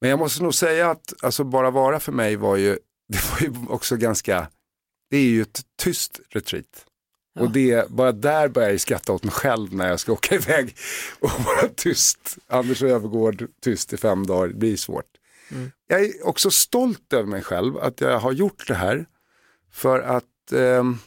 men 0.01 0.11
jag 0.11 0.19
måste 0.19 0.43
nog 0.43 0.55
säga 0.55 0.91
att 0.91 1.15
alltså, 1.23 1.45
bara 1.45 1.71
vara 1.71 2.01
för 2.01 2.13
mig 2.13 2.37
var 2.37 2.57
ju, 2.57 2.79
det 3.09 3.31
var 3.31 3.41
ju 3.41 3.53
också 3.69 3.97
ganska, 3.97 4.49
det 5.11 5.17
är 5.17 5.29
ju 5.29 5.43
ett 5.43 5.63
tyst 5.83 6.21
retreat. 6.31 6.87
Och 7.41 7.51
det, 7.51 7.89
bara 7.91 8.13
där 8.13 8.49
börjar 8.49 8.71
jag 8.71 8.81
skratta 8.81 9.13
åt 9.13 9.25
mig 9.25 9.33
själv 9.33 9.75
när 9.75 9.89
jag 9.89 10.01
ska 10.01 10.13
åka 10.19 10.35
iväg 10.35 10.77
och 11.21 11.31
vara 11.31 11.69
tyst. 11.77 12.39
Anders 12.47 12.83
Övergård 12.83 13.47
tyst 13.63 13.93
i 13.93 13.97
fem 13.97 14.27
dagar, 14.27 14.49
det 14.49 14.55
blir 14.55 14.77
svårt. 14.77 15.05
Jag 15.87 16.05
är 16.05 16.27
också 16.27 16.51
stolt 16.51 17.13
över 17.13 17.27
mig 17.27 17.43
själv 17.43 17.79
att 17.79 18.01
jag 18.01 18.21
har 18.21 18.33
gjort 18.33 18.69
det 18.69 18.75
här. 18.75 19.07
För 19.73 20.01
att 20.01 20.53
ehm, 20.53 20.99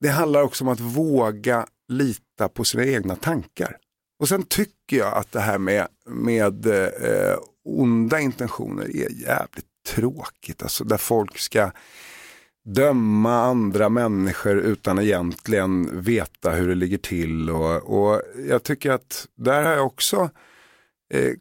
det 0.00 0.08
handlar 0.08 0.42
också 0.42 0.64
om 0.64 0.68
att 0.68 0.80
våga 0.80 1.66
lita 1.88 2.48
på 2.48 2.64
sina 2.64 2.84
egna 2.84 3.16
tankar. 3.16 3.76
Och 4.18 4.28
sen 4.28 4.42
tycker 4.42 4.96
jag 4.96 5.14
att 5.14 5.32
det 5.32 5.40
här 5.40 5.58
med, 5.58 5.88
med 6.06 6.66
eh, 6.66 7.38
onda 7.64 8.20
intentioner 8.20 8.84
är 8.84 9.10
jävligt 9.10 9.66
tråkigt. 9.88 10.62
Alltså 10.62 10.84
där 10.84 10.96
folk 10.96 11.38
ska 11.38 11.70
döma 12.64 13.42
andra 13.42 13.88
människor 13.88 14.56
utan 14.56 14.98
egentligen 14.98 16.00
veta 16.00 16.50
hur 16.50 16.68
det 16.68 16.74
ligger 16.74 16.98
till. 16.98 17.50
Och, 17.50 17.76
och 17.76 18.22
jag 18.48 18.62
tycker 18.62 18.90
att 18.90 19.26
där 19.36 19.62
har 19.64 19.72
jag 19.72 19.86
också 19.86 20.30
eh, 21.14 21.32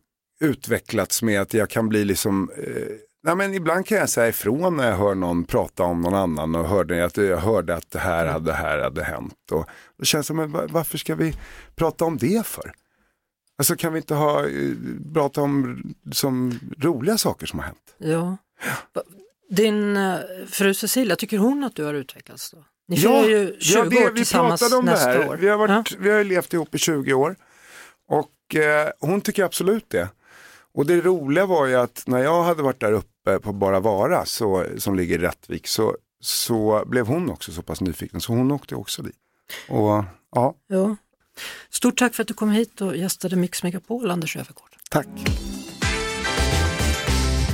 utvecklats 0.42 1.22
med 1.24 1.42
att 1.42 1.54
jag 1.54 1.70
kan 1.70 1.90
bli 1.90 2.06
liksom 2.06 2.52
eh, 2.58 2.88
Nej, 3.24 3.36
men 3.36 3.54
ibland 3.54 3.86
kan 3.86 3.98
jag 3.98 4.10
säga 4.10 4.28
ifrån 4.30 4.78
när 4.78 4.90
jag 4.90 4.98
hör 4.98 5.16
någon 5.16 5.44
prata 5.44 5.84
om 5.84 6.02
någon 6.02 6.16
annan 6.16 6.56
och 6.56 6.68
hörde 6.68 7.06
att 7.06 7.18
jag 7.18 7.38
hörde 7.38 7.76
att 7.76 7.92
det 7.92 8.00
här 8.00 8.26
hade, 8.26 8.46
det 8.46 8.54
här 8.54 8.80
hade 8.80 9.04
hänt. 9.04 9.52
Och 9.52 9.70
då 9.98 10.06
känns 10.06 10.26
det 10.26 10.28
som, 10.28 10.38
men 10.38 10.52
varför 10.52 10.98
ska 10.98 11.16
vi 11.16 11.36
prata 11.76 12.06
om 12.06 12.18
det 12.18 12.46
för? 12.46 12.72
Alltså 13.58 13.76
kan 13.76 13.94
vi 13.94 14.00
inte 14.00 14.16
ha, 14.16 14.46
eh, 14.48 14.72
prata 15.14 15.42
om 15.42 15.84
som 16.12 16.60
roliga 16.78 17.18
saker 17.18 17.46
som 17.46 17.60
har 17.60 17.66
hänt? 17.66 17.96
Ja. 17.98 18.38
Va- 18.94 19.02
Din 19.50 19.98
eh, 19.98 20.16
fru 20.48 20.74
Cecilia, 20.74 21.16
tycker 21.16 21.38
hon 21.38 21.64
att 21.64 21.76
du 21.76 21.84
har 21.84 21.94
utvecklats 21.94 22.52
då? 22.52 22.58
Ni 22.88 22.96
Ja, 22.96 23.24
firar 23.24 23.40
ju 23.40 23.56
20 23.60 23.78
ja, 23.78 23.86
det, 23.86 24.06
år 24.06 24.10
vi 24.12 24.16
tillsammans 24.16 24.62
pratade 24.62 24.80
om 24.80 24.86
det 24.86 24.92
nästa 24.92 25.10
här. 25.10 25.30
år. 25.30 25.38
Vi 25.38 25.48
har, 25.48 25.58
varit, 25.58 25.92
Ja. 25.92 25.98
vi 26.00 26.10
har 26.12 26.24
levt 26.24 26.54
ihop 26.54 26.76
i 26.76 26.78
20 26.78 27.14
år 27.14 27.36
och 28.08 28.56
eh, 28.56 28.90
hon 29.00 29.22
tycker 29.22 29.44
absolut 29.44 29.90
det. 29.90 30.10
Och 30.74 30.86
det 30.86 31.02
roliga 31.02 31.46
var 31.46 31.66
ju 31.66 31.76
att 31.76 32.04
när 32.08 32.20
jag 32.24 32.44
hade 32.44 32.64
varit 32.64 32.80
där 32.80 32.92
uppe 32.92 33.40
på 33.40 33.54
Bara 33.54 33.80
Vara, 33.80 34.26
så, 34.26 34.66
som 34.78 34.96
ligger 34.96 35.16
i 35.16 35.22
Rättvik, 35.22 35.68
så, 35.68 35.96
så 36.22 36.84
blev 36.86 37.08
hon 37.08 37.30
också 37.30 37.52
så 37.52 37.62
pass 37.62 37.82
nyfiken 37.82 38.22
så 38.22 38.34
hon 38.34 38.52
åkte 38.52 38.76
också 38.76 39.02
dit. 39.02 39.16
Och 39.70 40.06
ja, 40.36 40.56
Ja. 40.68 40.96
Stort 41.70 41.98
tack 41.98 42.16
för 42.16 42.22
att 42.24 42.28
du 42.28 42.34
kom 42.34 42.52
hit 42.52 42.82
och 42.82 42.98
gästade 42.98 43.36
Mix 43.36 43.64
Megapol, 43.64 44.12
Anders 44.12 44.36
Öfvergård. 44.38 44.76
tack. 44.90 45.08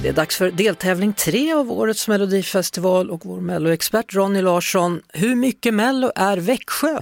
Det 0.06 0.10
är 0.10 0.14
dags 0.14 0.38
för 0.38 0.52
deltävling 0.52 1.14
tre 1.14 1.54
av 1.54 1.72
årets 1.72 2.08
Melodifestival 2.08 3.10
och 3.10 3.26
vår 3.26 3.42
Melloexpert 3.42 4.16
Ronny 4.16 4.42
Larsson. 4.42 5.02
Hur 5.14 5.36
mycket 5.36 5.74
Mello 5.74 6.12
är 6.16 6.38
Växjö? 6.38 7.00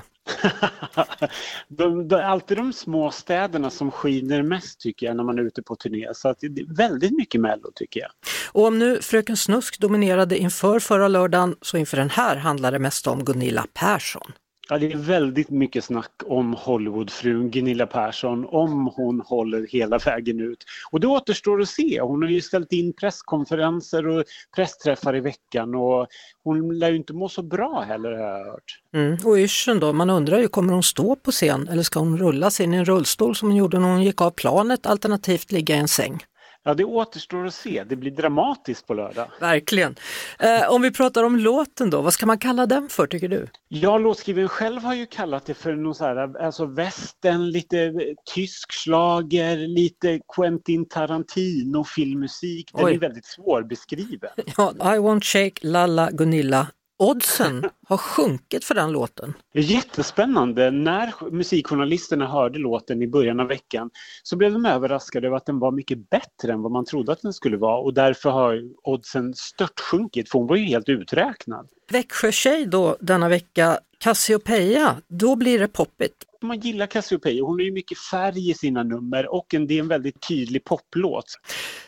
de, 1.68 2.08
de, 2.08 2.16
alltid 2.16 2.58
de 2.58 2.74
små 2.74 3.12
städerna 3.12 3.70
som 3.70 3.92
skiner 3.92 4.44
mest 4.44 4.80
tycker 4.80 5.06
jag 5.06 5.16
när 5.16 5.24
man 5.24 5.40
är 5.40 5.44
ute 5.44 5.62
på 5.62 5.76
turné. 5.76 6.08
Så 6.14 6.30
att 6.30 6.40
det 6.40 6.62
är 6.62 6.76
väldigt 6.76 7.12
mycket 7.12 7.42
Mello 7.42 7.72
tycker 7.76 8.00
jag. 8.00 8.10
Och 8.52 8.66
om 8.66 8.80
nu 8.80 9.02
Fröken 9.02 9.38
Snusk 9.38 9.80
dominerade 9.80 10.38
inför 10.38 10.80
förra 10.80 11.08
lördagen 11.08 11.56
så 11.62 11.78
inför 11.78 11.98
den 11.98 12.10
här 12.10 12.36
handlar 12.36 12.72
det 12.72 12.80
mest 12.80 13.08
om 13.08 13.26
Gunilla 13.26 13.66
Persson. 13.74 14.32
Ja, 14.74 14.80
det 14.80 14.92
är 14.92 14.98
väldigt 14.98 15.50
mycket 15.50 15.84
snack 15.84 16.12
om 16.26 16.54
Hollywoodfrun 16.54 17.52
Gunilla 17.52 17.88
Persson, 17.88 18.46
om 18.46 18.92
hon 18.96 19.22
håller 19.22 19.68
hela 19.68 19.98
vägen 19.98 20.40
ut. 20.40 20.66
Och 20.92 21.00
det 21.00 21.08
återstår 21.08 21.62
att 21.62 21.70
se. 21.70 22.02
Hon 22.02 22.22
har 22.22 22.30
ju 22.30 22.42
ställt 22.42 22.72
in 22.72 22.94
presskonferenser 22.94 24.08
och 24.08 24.24
pressträffar 24.56 25.16
i 25.16 25.20
veckan 25.20 25.76
och 25.76 26.08
hon 26.44 26.80
lär 26.80 26.90
ju 26.90 26.96
inte 26.96 27.14
må 27.14 27.30
så 27.30 27.42
bra 27.44 27.82
heller 27.88 28.12
har 28.12 28.20
jag 28.20 28.46
hört. 28.46 28.80
Mm. 28.94 29.18
Och 29.26 29.38
yrseln 29.38 29.80
då, 29.80 29.94
man 29.94 30.10
undrar 30.10 30.40
ju, 30.40 30.48
kommer 30.48 30.74
hon 30.74 30.84
stå 30.84 31.16
på 31.16 31.32
scen 31.32 31.68
eller 31.68 31.84
ska 31.84 32.00
hon 32.00 32.18
rulla 32.18 32.52
sig 32.52 32.64
in 32.64 32.74
i 32.74 32.78
en 32.78 32.86
rullstol 32.86 33.36
som 33.36 33.50
hon 33.50 33.58
gjorde 33.58 33.80
när 33.80 33.88
hon 33.88 34.04
gick 34.04 34.22
av 34.22 34.32
planet 34.32 34.86
alternativt 34.86 35.52
ligga 35.52 35.76
i 35.76 35.80
en 35.80 35.88
säng? 35.88 36.24
Ja, 36.66 36.74
det 36.74 36.84
återstår 36.84 37.46
att 37.46 37.54
se. 37.54 37.84
Det 37.84 37.96
blir 37.96 38.12
dramatiskt 38.12 38.88
på 38.88 38.94
lördag. 38.94 39.28
Verkligen. 39.40 39.96
Eh, 40.40 40.70
om 40.70 40.82
vi 40.82 40.92
pratar 40.92 41.24
om 41.24 41.38
låten 41.38 41.90
då, 41.90 42.02
vad 42.02 42.14
ska 42.14 42.26
man 42.26 42.38
kalla 42.38 42.66
den 42.66 42.90
för 42.90 43.08
tycker 43.08 43.28
du? 43.28 43.48
Jag 43.68 44.02
låtskrivaren 44.02 44.50
själv 44.50 44.82
har 44.82 44.94
ju 44.94 45.06
kallat 45.06 45.46
det 45.46 45.54
för 45.54 45.76
någon 45.76 45.96
så 45.96 46.06
här, 46.06 46.42
alltså 46.46 46.66
västern, 46.66 47.50
lite 47.50 47.94
tysk 48.36 48.74
slager, 48.74 49.58
lite 49.58 50.20
Quentin 50.36 50.88
Tarantino 50.88 51.84
filmmusik. 51.84 52.72
Den 52.74 52.86
Oj. 52.86 52.94
är 52.94 53.00
väldigt 53.00 53.26
svårbeskriven. 53.26 54.32
Ja, 54.58 54.74
I 54.80 54.98
won't 54.98 55.24
shake 55.24 55.68
Lalla 55.68 56.12
Gunilla. 56.12 56.68
Oddsen 57.04 57.70
har 57.88 57.98
sjunkit 57.98 58.66
för 58.66 58.76
den 58.76 58.92
låten. 58.92 59.34
Det 59.54 59.60
är 59.60 59.64
jättespännande. 59.64 60.72
När 60.72 61.32
musikjournalisterna 61.32 62.28
hörde 62.28 62.60
låten 62.60 63.02
i 63.02 63.08
början 63.08 63.40
av 63.40 63.48
veckan 63.48 63.90
så 64.24 64.36
blev 64.36 64.54
de 64.54 64.66
överraskade 64.66 65.28
över 65.28 65.38
att 65.38 65.46
den 65.46 65.60
var 65.60 65.72
mycket 65.72 66.10
bättre 66.10 66.54
än 66.54 66.62
vad 66.62 66.72
man 66.72 66.86
trodde 66.86 67.12
att 67.12 67.22
den 67.22 67.34
skulle 67.34 67.58
vara 67.58 67.78
och 67.78 67.94
därför 67.94 68.30
har 68.30 68.62
oddsen 68.84 69.34
störtsjunkit 69.34 70.30
för 70.30 70.40
hon 70.40 70.48
var 70.48 70.56
ju 70.56 70.66
helt 70.66 70.90
uträknad. 70.90 71.70
Växjö 71.92 72.32
tjej 72.32 72.66
då 72.66 72.98
denna 73.00 73.30
vecka, 73.30 73.80
Cassiopeia, 73.98 74.96
då 75.08 75.36
blir 75.36 75.60
det 75.60 75.68
poppigt. 75.68 76.16
Man 76.42 76.60
gillar 76.60 76.88
Cassiopeia, 76.88 77.44
hon 77.44 77.60
har 77.60 77.66
ju 77.66 77.72
mycket 77.72 77.98
färg 78.00 78.50
i 78.50 78.54
sina 78.54 78.84
nummer 78.84 79.34
och 79.34 79.54
en, 79.54 79.68
det 79.68 79.74
är 79.74 79.80
en 79.80 79.88
väldigt 79.88 80.28
tydlig 80.28 80.64
poplåt. 80.64 81.26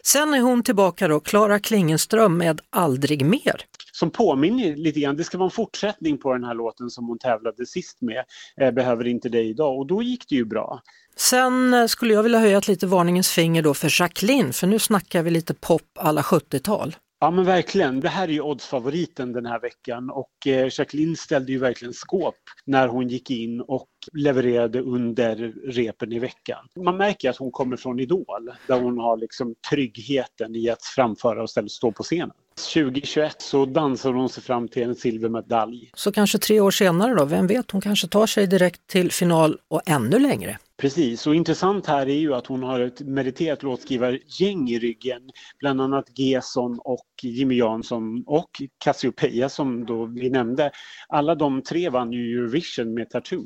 Sen 0.03 0.33
är 0.33 0.41
hon 0.41 0.63
tillbaka 0.63 1.07
då, 1.07 1.19
Klara 1.19 1.59
Klingenström 1.59 2.37
med 2.37 2.61
Aldrig 2.69 3.25
mer. 3.25 3.65
Som 3.95 4.11
påminner 4.11 4.75
lite 4.75 4.99
grann, 4.99 5.17
det 5.17 5.23
ska 5.23 5.37
vara 5.37 5.47
en 5.47 5.51
fortsättning 5.51 6.17
på 6.17 6.33
den 6.33 6.43
här 6.43 6.53
låten 6.53 6.89
som 6.89 7.07
hon 7.07 7.19
tävlade 7.19 7.65
sist 7.65 8.01
med, 8.01 8.23
eh, 8.61 8.71
Behöver 8.71 9.07
inte 9.07 9.29
dig 9.29 9.49
idag 9.49 9.77
och 9.77 9.87
då 9.87 10.03
gick 10.03 10.29
det 10.29 10.35
ju 10.35 10.45
bra. 10.45 10.81
Sen 11.15 11.73
eh, 11.73 11.85
skulle 11.87 12.13
jag 12.13 12.23
vilja 12.23 12.39
höja 12.39 12.57
ett 12.57 12.67
lite 12.67 12.87
varningens 12.87 13.29
finger 13.29 13.61
då 13.61 13.73
för 13.73 14.01
Jacqueline, 14.01 14.53
för 14.53 14.67
nu 14.67 14.79
snackar 14.79 15.23
vi 15.23 15.31
lite 15.31 15.53
pop 15.53 15.81
alla 15.95 16.21
70-tal. 16.21 16.95
Ja 17.19 17.31
men 17.31 17.45
verkligen, 17.45 17.99
det 17.99 18.09
här 18.09 18.27
är 18.27 18.31
ju 18.31 18.41
oddsfavoriten 18.41 19.33
den 19.33 19.45
här 19.45 19.59
veckan 19.59 20.09
och 20.09 20.47
eh, 20.47 20.69
Jacqueline 20.71 21.15
ställde 21.15 21.51
ju 21.51 21.57
verkligen 21.57 21.93
skåp 21.93 22.35
när 22.65 22.87
hon 22.87 23.07
gick 23.07 23.31
in 23.31 23.61
och 23.61 23.89
levererade 24.13 24.81
under 24.81 25.53
repen 25.71 26.11
i 26.11 26.19
veckan. 26.19 26.67
Man 26.85 26.97
märker 26.97 27.29
att 27.29 27.37
hon 27.37 27.51
kommer 27.51 27.77
från 27.77 27.99
Idol 27.99 28.51
där 28.67 28.79
hon 28.79 28.97
har 28.97 29.17
liksom 29.17 29.55
tryggheten 29.69 30.55
i 30.55 30.69
att 30.69 30.83
framföra 30.83 31.41
och 31.41 31.49
ställa 31.49 31.67
stå 31.67 31.91
på 31.91 32.03
scenen. 32.03 32.35
2021 32.55 33.41
så 33.41 33.65
dansar 33.65 34.13
hon 34.13 34.29
sig 34.29 34.43
fram 34.43 34.67
till 34.67 34.83
en 34.83 34.95
silvermedalj. 34.95 35.91
Så 35.93 36.11
kanske 36.11 36.37
tre 36.37 36.59
år 36.59 36.71
senare 36.71 37.15
då, 37.15 37.25
vem 37.25 37.47
vet, 37.47 37.71
hon 37.71 37.81
kanske 37.81 38.07
tar 38.07 38.27
sig 38.27 38.47
direkt 38.47 38.87
till 38.87 39.11
final 39.11 39.57
och 39.67 39.81
ännu 39.85 40.19
längre. 40.19 40.57
Precis, 40.77 41.27
och 41.27 41.35
intressant 41.35 41.85
här 41.85 42.09
är 42.09 42.19
ju 42.19 42.33
att 42.33 42.47
hon 42.47 42.63
har 42.63 42.79
ett 42.79 43.01
meriterat 43.01 43.63
låtskrivargäng 43.63 44.69
i 44.69 44.79
ryggen. 44.79 45.21
Bland 45.59 45.81
annat 45.81 46.05
Gesson 46.19 46.79
och 46.79 47.05
Jimmy 47.21 47.55
Jansson 47.55 48.23
och 48.27 48.49
Cassiopeia 48.83 49.49
som 49.49 49.85
då 49.85 50.05
vi 50.05 50.29
nämnde. 50.29 50.71
Alla 51.07 51.35
de 51.35 51.61
tre 51.61 51.89
vann 51.89 52.11
ju 52.11 52.37
Eurovision 52.37 52.93
med 52.93 53.09
Tattoo. 53.09 53.45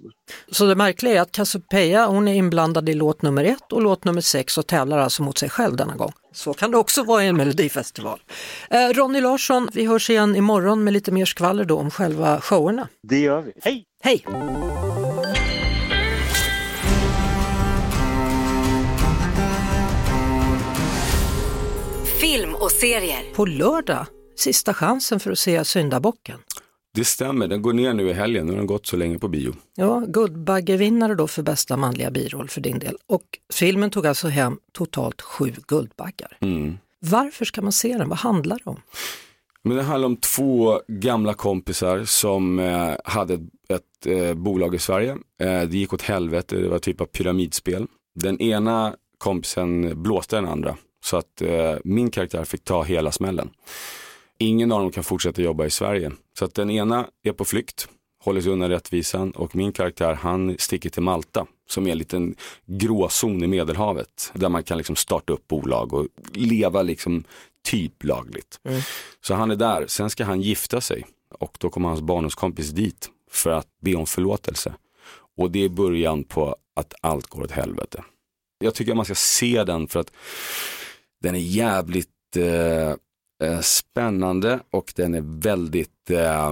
Så 0.52 0.66
det 0.66 0.76
märkliga 0.76 1.14
är 1.14 1.22
att 1.22 1.32
Cassiopeia, 1.32 2.08
hon 2.08 2.28
är 2.28 2.34
inblandad 2.34 2.90
i 2.90 2.94
låt 2.94 3.22
nummer 3.22 3.44
ett 3.44 3.74
och 3.74 3.82
låt 3.82 4.04
nummer 4.04 4.22
sex 4.22 4.58
och 4.58 4.68
tävlar 4.68 4.98
alltså 4.98 5.24
mot 5.24 5.38
sig 5.38 5.50
själv 5.50 5.76
denna 5.76 5.96
gång. 5.96 6.12
Så 6.34 6.54
kan 6.54 6.72
det 6.72 6.78
också 6.78 7.04
vara 7.04 7.24
i 7.24 7.28
en 7.28 7.38
melodifestival. 7.38 8.20
Eh, 8.70 8.94
Ronny 8.94 9.22
Larsson, 9.22 9.70
vi 9.74 9.86
hörs 9.86 10.10
igen 10.10 10.36
imorgon 10.36 10.84
med 10.84 10.94
lite 10.94 11.12
mer 11.12 11.26
skvaller 11.26 11.66
då 11.66 11.78
om 11.78 11.92
själva 11.92 12.42
showerna. 12.42 12.88
Det 13.04 13.20
gör 13.20 13.42
vi. 13.42 13.52
Hej! 13.62 13.86
Hej! 14.04 14.26
Film 22.20 22.56
och 22.56 22.72
serier. 22.72 23.34
På 23.34 23.46
lördag, 23.46 24.06
sista 24.36 24.74
chansen 24.74 25.20
för 25.20 25.32
att 25.32 25.40
se 25.40 25.66
Syndabocken. 25.66 26.40
Det 26.94 27.06
stämmer, 27.06 27.48
den 27.48 27.62
går 27.62 27.74
ner 27.74 27.94
nu 27.94 28.10
i 28.10 28.14
helgen, 28.14 28.46
nu 28.46 28.52
har 28.52 28.58
den 28.58 28.68
gått 28.68 28.88
så 28.88 28.98
länge 28.98 29.20
på 29.20 29.28
bio. 29.28 29.54
Ja, 29.76 30.04
Guldbaggevinnare 30.08 31.16
då 31.16 31.28
för 31.28 31.44
bästa 31.44 31.78
manliga 31.78 32.12
biroll 32.12 32.50
för 32.50 32.62
din 32.62 32.80
del. 32.80 32.98
Och 33.08 33.24
filmen 33.54 33.90
tog 33.90 34.08
alltså 34.08 34.28
hem 34.28 34.58
totalt 34.72 35.22
sju 35.22 35.54
Guldbaggar. 35.68 36.38
Mm. 36.40 36.78
Varför 37.00 37.46
ska 37.46 37.62
man 37.62 37.72
se 37.72 37.98
den? 37.98 38.10
Vad 38.10 38.18
handlar 38.18 38.60
det 38.64 38.70
om? 38.70 38.82
Men 39.64 39.78
det 39.78 39.84
handlar 39.84 40.06
om 40.06 40.18
två 40.18 40.82
gamla 40.88 41.34
kompisar 41.34 42.04
som 42.04 42.60
eh, 42.60 42.94
hade 43.06 43.34
ett, 43.34 43.42
ett 43.70 44.06
eh, 44.06 44.34
bolag 44.34 44.76
i 44.76 44.80
Sverige. 44.80 45.12
Eh, 45.42 45.62
det 45.62 45.78
gick 45.78 45.94
åt 45.94 46.02
helvete, 46.02 46.56
det 46.56 46.70
var 46.70 46.80
typ 46.80 47.02
av 47.02 47.06
pyramidspel. 47.06 47.88
Den 48.16 48.42
ena 48.42 48.96
kompisen 49.18 50.04
blåste 50.04 50.36
den 50.36 50.46
andra. 50.48 50.78
Så 51.04 51.18
att 51.18 51.42
eh, 51.42 51.76
min 51.84 52.12
karaktär 52.12 52.44
fick 52.44 52.64
ta 52.64 52.84
hela 52.84 53.12
smällen. 53.12 53.50
Ingen 54.38 54.72
av 54.72 54.82
dem 54.82 54.92
kan 54.92 55.04
fortsätta 55.04 55.42
jobba 55.42 55.66
i 55.66 55.70
Sverige. 55.70 56.12
Så 56.40 56.46
att 56.46 56.54
den 56.54 56.70
ena 56.70 57.08
är 57.24 57.32
på 57.32 57.46
flykt, 57.46 57.88
håller 58.24 58.42
sig 58.42 58.52
undan 58.52 58.70
rättvisan 58.70 59.32
och 59.32 59.56
min 59.56 59.72
karaktär 59.72 60.14
han 60.14 60.56
sticker 60.60 60.90
till 60.90 61.04
Malta 61.04 61.48
som 61.70 61.88
är 61.88 61.92
en 61.92 61.98
liten 61.98 62.36
gråzon 62.66 63.44
i 63.44 63.48
Medelhavet 63.48 64.32
där 64.34 64.50
man 64.50 64.64
kan 64.64 64.78
liksom 64.78 64.96
starta 64.96 65.34
upp 65.34 65.48
bolag 65.48 65.94
och 65.94 66.08
leva 66.34 66.82
liksom 66.82 67.24
typ 67.66 68.04
lagligt. 68.04 68.60
Så 69.22 69.34
han 69.34 69.52
är 69.52 69.56
där, 69.56 69.88
sen 69.88 70.10
ska 70.10 70.24
han 70.24 70.42
gifta 70.42 70.82
sig 70.82 71.06
och 71.40 71.58
då 71.60 71.70
kommer 71.70 71.90
hans 71.90 72.02
barndomskompis 72.02 72.70
dit 72.70 73.10
för 73.32 73.50
att 73.50 73.68
be 73.82 73.96
om 73.96 74.06
förlåtelse. 74.06 74.74
Och 75.38 75.52
det 75.52 75.60
är 75.60 75.70
början 75.70 76.24
på 76.24 76.56
att 76.76 76.94
allt 77.02 77.28
går 77.28 77.44
åt 77.44 77.52
helvete. 77.52 78.04
Jag 78.60 78.76
tycker 78.76 78.92
att 78.92 78.96
man 78.96 79.06
ska 79.06 79.16
se 79.16 79.64
den 79.64 79.88
för 79.88 80.00
att 80.00 80.12
den 81.24 81.36
är 81.36 81.40
jävligt 81.40 82.10
eh, 82.38 82.90
eh, 83.44 83.62
spännande 83.62 84.60
och 84.72 84.94
den 84.96 85.14
är 85.14 85.24
väldigt 85.42 86.10
eh, 86.10 86.52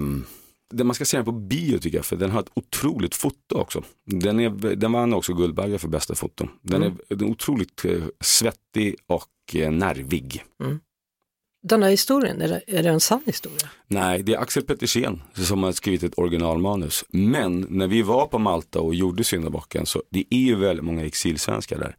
man 0.74 0.94
ska 0.94 1.06
se 1.06 1.18
den 1.18 1.26
på 1.26 1.32
bio 1.32 1.80
tycker 1.80 1.98
jag, 1.98 2.06
för 2.06 2.16
den 2.16 2.32
har 2.32 2.40
ett 2.40 2.52
otroligt 2.54 3.16
foto 3.16 3.56
också. 3.56 3.84
Den, 4.06 4.40
är, 4.40 4.76
den 4.76 4.92
vann 4.92 5.14
också 5.14 5.34
Guldbagge 5.34 5.78
för 5.78 5.88
bästa 5.88 6.16
foto. 6.16 6.48
Den, 6.62 6.84
är, 6.84 6.94
den 7.10 7.28
är 7.28 7.32
otroligt 7.32 7.86
eh, 7.86 8.04
svettig 8.22 8.96
och 9.08 9.56
eh, 9.56 9.72
nervig. 9.72 10.44
Den 11.64 11.84
här 11.84 11.90
historien, 11.90 12.42
är 12.42 12.48
det, 12.48 12.62
är 12.68 12.84
det 12.84 12.90
en 12.90 13.00
sann 13.00 13.22
historia? 13.26 13.70
Nej, 13.88 14.24
det 14.24 14.34
är 14.34 14.40
Axel 14.40 14.64
Petersen 14.64 15.22
som 15.34 15.64
har 15.64 15.72
skrivit 15.72 16.04
ett 16.04 16.18
originalmanus. 16.18 17.06
Men 17.10 17.68
när 17.70 17.88
vi 17.88 18.02
var 18.02 18.26
på 18.26 18.40
Malta 18.40 18.80
och 18.80 18.96
gjorde 18.96 19.24
Syndabocken 19.24 19.86
så 19.86 20.04
det 20.10 20.26
är 20.30 20.40
ju 20.40 20.56
väldigt 20.56 20.86
många 20.86 21.06
exilsvenskar 21.06 21.80
där. 21.80 21.96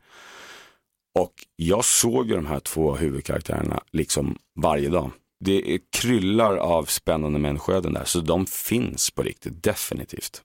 Och 1.19 1.33
jag 1.57 1.85
såg 1.85 2.29
ju 2.29 2.35
de 2.35 2.47
här 2.47 2.61
två 2.61 2.95
huvudkaraktärerna 2.95 3.83
liksom 3.93 4.39
varje 4.61 4.89
dag. 4.89 5.11
Det 5.45 5.75
är 5.75 5.81
kryllar 5.93 6.57
av 6.57 6.85
spännande 6.85 7.39
människoöden 7.39 7.93
där, 7.93 8.05
så 8.05 8.21
de 8.21 8.47
finns 8.47 9.11
på 9.11 9.23
riktigt, 9.23 9.63
definitivt. 9.63 10.43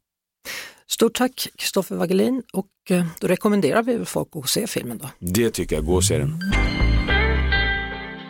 Stort 0.87 1.13
tack 1.13 1.47
Kristoffer 1.55 1.95
Wagelin 1.95 2.43
och 2.53 2.67
eh, 2.89 3.05
då 3.19 3.27
rekommenderar 3.27 3.83
vi 3.83 4.05
folk 4.05 4.29
att 4.33 4.49
se 4.49 4.67
filmen 4.67 4.97
då. 4.97 5.09
Det 5.19 5.49
tycker 5.49 5.75
jag, 5.75 5.85
gå 5.85 5.95
och 5.95 6.03
se 6.03 6.17
den. 6.17 6.39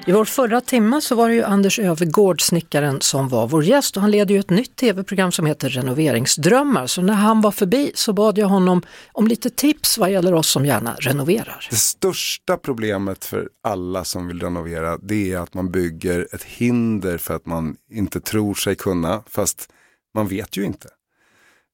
I 0.06 0.12
vår 0.12 0.26
förra 0.26 0.62
timma 0.62 1.02
så 1.02 1.16
var 1.16 1.30
det 1.30 1.36
ju 1.36 1.44
Anders 1.44 1.80
Övergård, 1.80 2.42
snickaren, 2.42 3.02
som 3.02 3.30
var 3.30 3.48
vår 3.48 3.64
gäst 3.64 3.96
och 3.96 4.02
han 4.02 4.12
leder 4.12 4.34
ju 4.34 4.40
ett 4.40 4.50
nytt 4.50 4.76
tv-program 4.76 5.32
som 5.32 5.46
heter 5.46 5.70
Renoveringsdrömmar. 5.70 6.88
Så 6.88 7.02
när 7.02 7.14
han 7.14 7.42
var 7.42 7.52
förbi 7.52 7.92
så 7.96 8.14
bad 8.14 8.38
jag 8.38 8.48
honom 8.48 8.82
om 9.12 9.28
lite 9.28 9.50
tips 9.50 9.98
vad 9.98 10.12
gäller 10.12 10.34
oss 10.34 10.52
som 10.52 10.66
gärna 10.66 10.96
renoverar. 11.00 11.68
Det 11.70 11.76
största 11.76 12.58
problemet 12.58 13.26
för 13.26 13.50
alla 13.64 14.04
som 14.04 14.28
vill 14.28 14.40
renovera 14.40 14.98
det 14.98 15.34
är 15.34 15.38
att 15.38 15.54
man 15.54 15.72
bygger 15.72 16.28
ett 16.32 16.44
hinder 16.44 17.18
för 17.18 17.36
att 17.36 17.46
man 17.46 17.76
inte 17.92 18.20
tror 18.20 18.54
sig 18.54 18.76
kunna, 18.76 19.24
fast 19.28 19.70
man 20.14 20.28
vet 20.28 20.58
ju 20.58 20.64
inte. 20.66 20.90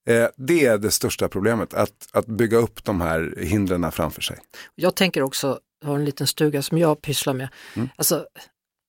Eh, 0.09 0.27
det 0.37 0.65
är 0.65 0.77
det 0.77 0.91
största 0.91 1.29
problemet, 1.29 1.73
att, 1.73 2.07
att 2.11 2.25
bygga 2.25 2.57
upp 2.57 2.83
de 2.83 3.01
här 3.01 3.33
hindren 3.37 3.91
framför 3.91 4.21
sig. 4.21 4.37
Jag 4.75 4.95
tänker 4.95 5.21
också, 5.21 5.59
har 5.85 5.95
en 5.95 6.05
liten 6.05 6.27
stuga 6.27 6.61
som 6.61 6.77
jag 6.77 7.01
pysslar 7.01 7.33
med, 7.33 7.49
Mm. 7.75 7.89
alltså 7.95 8.25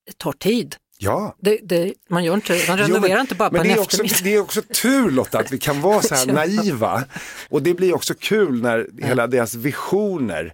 det 0.05 0.17
tar 0.17 0.31
tid. 0.33 0.75
Ja, 0.97 1.35
Det, 1.39 1.59
det, 1.63 1.93
man, 2.09 2.23
gör 2.23 2.33
inte, 2.33 2.53
man 2.67 2.77
Jo, 2.79 2.83
renoverar 2.85 3.13
men- 3.13 3.21
inte 3.21 3.35
bara 3.35 3.49
på 3.49 3.53
men 3.55 3.61
en 3.61 3.67
det 3.67 3.73
är, 3.73 3.79
också, 3.81 4.03
det 4.23 4.35
är 4.35 4.39
också 4.39 4.61
tur 4.61 5.11
Lotta 5.11 5.39
att 5.39 5.51
vi 5.51 5.57
kan 5.57 5.81
vara 5.81 6.01
så 6.01 6.15
här 6.15 6.25
naiva. 6.33 7.03
Och 7.49 7.63
det 7.63 7.73
blir 7.73 7.95
också 7.95 8.13
kul 8.19 8.61
när 8.61 8.89
hela 9.03 9.27
deras 9.27 9.53
visioner, 9.55 10.53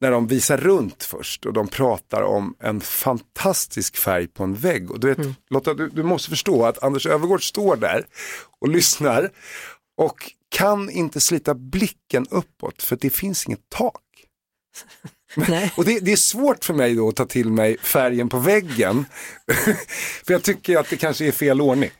när 0.00 0.10
de 0.10 0.26
visar 0.26 0.56
runt 0.56 1.02
först 1.04 1.46
och 1.46 1.52
de 1.52 1.68
pratar 1.68 2.22
om 2.22 2.54
en 2.60 2.80
fantastisk 2.80 3.96
färg 3.96 4.26
på 4.28 4.44
en 4.44 4.54
vägg. 4.54 4.90
Och 4.90 5.00
du 5.00 5.06
vet, 5.08 5.18
Mm. 5.18 5.34
Lotta, 5.50 5.74
du, 5.74 5.88
du 5.88 6.02
måste 6.02 6.30
förstå 6.30 6.64
att 6.66 6.82
Anders 6.82 7.06
Övergård 7.06 7.48
står 7.48 7.76
där 7.76 8.06
och 8.60 8.68
lyssnar 8.68 9.30
och 9.96 10.32
kan 10.48 10.90
inte 10.90 11.20
slita 11.20 11.54
blicken 11.54 12.26
uppåt 12.30 12.82
för 12.82 12.96
det 13.00 13.10
finns 13.10 13.46
inget 13.46 13.68
tak. 13.68 14.00
Nej. 15.36 15.72
Och 15.76 15.84
det, 15.84 16.00
det 16.00 16.12
är 16.12 16.16
svårt 16.16 16.64
för 16.64 16.74
mig 16.74 16.94
då 16.94 17.08
att 17.08 17.16
ta 17.16 17.26
till 17.26 17.50
mig 17.50 17.78
färgen 17.78 18.28
på 18.28 18.38
väggen. 18.38 19.04
för 20.26 20.32
jag 20.32 20.42
tycker 20.42 20.78
att 20.78 20.90
det 20.90 20.96
kanske 20.96 21.26
är 21.26 21.32
fel 21.32 21.60
ordning. 21.60 21.90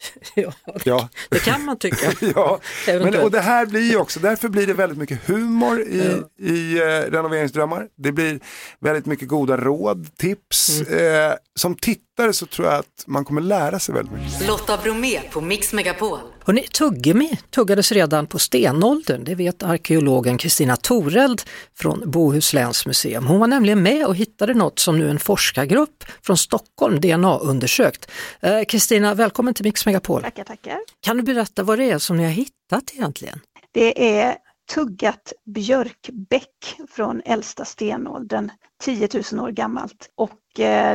Ja, 0.34 0.52
Ja, 0.84 1.08
det 1.28 1.38
kan 1.38 1.64
man 1.64 1.78
tycka. 1.78 2.12
ja. 2.34 2.60
Men, 2.86 3.14
och 3.14 3.30
det 3.30 3.40
här 3.40 3.66
blir 3.66 3.90
ju 3.90 3.96
också, 3.96 4.20
därför 4.20 4.48
blir 4.48 4.66
det 4.66 4.74
väldigt 4.74 4.98
mycket 4.98 5.28
humor 5.28 5.80
i, 5.80 6.22
i 6.38 6.78
eh, 6.78 7.10
renoveringsdrömmar. 7.10 7.86
Det 7.96 8.12
blir 8.12 8.40
väldigt 8.80 9.06
mycket 9.06 9.28
goda 9.28 9.56
råd, 9.56 10.16
tips. 10.16 10.80
Mm. 10.80 11.30
Eh, 11.30 11.34
som 11.54 11.74
tittare 12.20 12.32
så 12.32 12.46
tror 12.46 12.68
jag 12.68 12.78
att 12.78 13.04
man 13.06 13.24
kommer 13.24 13.40
lära 13.40 13.78
sig 13.78 13.94
väldigt 13.94 14.14
mycket. 14.14 14.46
Lotta 14.46 14.76
Bromé 14.76 15.20
på 15.20 15.40
Mix 15.40 15.72
Megapol. 15.72 16.18
Hörrni, 16.44 16.62
tuggummi 16.62 17.38
tuggades 17.50 17.92
redan 17.92 18.26
på 18.26 18.38
stenåldern, 18.38 19.24
det 19.24 19.34
vet 19.34 19.62
arkeologen 19.62 20.38
Kristina 20.38 20.76
Toreld 20.76 21.42
från 21.74 22.10
Bohusläns 22.10 22.86
museum. 22.86 23.26
Hon 23.26 23.40
var 23.40 23.46
nämligen 23.46 23.82
med 23.82 24.06
och 24.06 24.16
hittade 24.16 24.54
något 24.54 24.78
som 24.78 24.98
nu 24.98 25.10
en 25.10 25.18
forskargrupp 25.18 26.04
från 26.22 26.36
Stockholm 26.36 27.00
DNA 27.00 27.38
undersökt. 27.38 28.10
Eh, 28.40 28.64
Kristina, 28.68 29.14
välkommen 29.14 29.54
till 29.54 29.64
Mix 29.64 29.86
Megapol. 29.86 30.22
Tackar, 30.22 30.44
tackar. 30.44 30.78
Kan 31.00 31.16
du 31.16 31.22
berätta 31.22 31.62
vad 31.62 31.78
det 31.78 31.90
är 31.90 31.98
som 31.98 32.16
ni 32.16 32.24
har 32.24 32.30
hittat 32.30 32.94
egentligen? 32.94 33.40
Det 33.72 34.18
är 34.18 34.36
tuggat 34.74 35.32
björkbäck 35.54 36.76
från 36.90 37.22
äldsta 37.24 37.64
stenåldern, 37.64 38.50
10 38.82 39.08
000 39.32 39.44
år 39.44 39.50
gammalt. 39.50 40.08
Och 40.16 40.30
eh, 40.30 40.36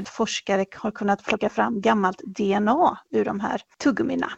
forskare 0.05 0.65
har 0.75 0.91
kunnat 0.91 1.23
plocka 1.23 1.49
fram 1.49 1.81
gammalt 1.81 2.21
DNA 2.25 2.97
ur 3.11 3.25
de 3.25 3.39
här 3.39 3.61
tuggummina. 3.77 4.31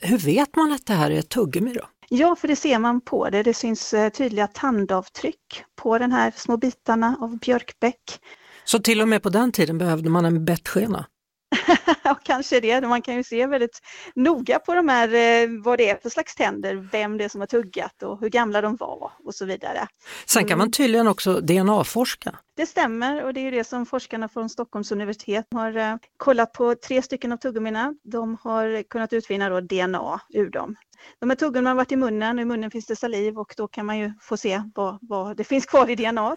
Hur 0.00 0.18
vet 0.18 0.56
man 0.56 0.72
att 0.72 0.86
det 0.86 0.94
här 0.94 1.10
är 1.10 1.18
ett 1.18 1.28
tuggummi 1.28 1.72
då? 1.72 1.88
Ja, 2.08 2.36
för 2.36 2.48
det 2.48 2.56
ser 2.56 2.78
man 2.78 3.00
på 3.00 3.30
det. 3.30 3.42
Det 3.42 3.54
syns 3.54 3.94
eh, 3.94 4.08
tydliga 4.08 4.46
tandavtryck 4.46 5.64
på 5.76 5.98
den 5.98 6.12
här 6.12 6.32
små 6.36 6.56
bitarna 6.56 7.16
av 7.20 7.38
björkbäck. 7.38 8.20
Så 8.64 8.78
till 8.78 9.00
och 9.00 9.08
med 9.08 9.22
på 9.22 9.28
den 9.28 9.52
tiden 9.52 9.78
behövde 9.78 10.10
man 10.10 10.24
en 10.24 10.44
bettskena? 10.44 11.06
Ja, 12.02 12.14
kanske 12.22 12.60
det. 12.60 12.80
Man 12.80 13.02
kan 13.02 13.14
ju 13.14 13.24
se 13.24 13.46
väldigt 13.46 13.80
noga 14.14 14.58
på 14.58 14.74
de 14.74 14.88
här, 14.88 15.08
eh, 15.08 15.48
vad 15.64 15.78
det 15.78 15.90
är 15.90 15.96
för 15.96 16.10
slags 16.10 16.34
tänder, 16.34 16.74
vem 16.92 17.18
det 17.18 17.24
är 17.24 17.28
som 17.28 17.40
har 17.40 17.46
tuggat 17.46 18.02
och 18.02 18.20
hur 18.20 18.28
gamla 18.28 18.60
de 18.60 18.76
var 18.76 19.12
och 19.24 19.34
så 19.34 19.44
vidare. 19.44 19.88
Sen 20.26 20.48
kan 20.48 20.58
man 20.58 20.70
tydligen 20.70 21.08
också 21.08 21.40
DNA-forska. 21.40 22.38
Det 22.56 22.66
stämmer 22.66 23.24
och 23.24 23.34
det 23.34 23.40
är 23.40 23.44
ju 23.44 23.50
det 23.50 23.64
som 23.64 23.86
forskarna 23.86 24.28
från 24.28 24.48
Stockholms 24.48 24.92
universitet 24.92 25.46
har 25.50 25.76
eh, 25.76 25.96
kollat 26.16 26.52
på 26.52 26.74
tre 26.74 27.02
stycken 27.02 27.32
av 27.32 27.36
tuggummina. 27.36 27.94
De 28.02 28.36
har 28.42 28.82
kunnat 28.82 29.12
utvinna 29.12 29.48
då 29.48 29.60
DNA 29.60 30.20
ur 30.28 30.50
dem. 30.50 30.76
De 31.20 31.30
här 31.30 31.36
tuggummina 31.36 31.70
har 31.70 31.74
varit 31.74 31.92
i 31.92 31.96
munnen 31.96 32.38
och 32.38 32.42
i 32.42 32.44
munnen 32.44 32.70
finns 32.70 32.86
det 32.86 32.96
saliv 32.96 33.38
och 33.38 33.54
då 33.56 33.68
kan 33.68 33.86
man 33.86 33.98
ju 33.98 34.12
få 34.20 34.36
se 34.36 34.62
vad, 34.74 34.98
vad 35.00 35.36
det 35.36 35.44
finns 35.44 35.66
kvar 35.66 35.90
i 35.90 35.94
DNA. 35.94 36.36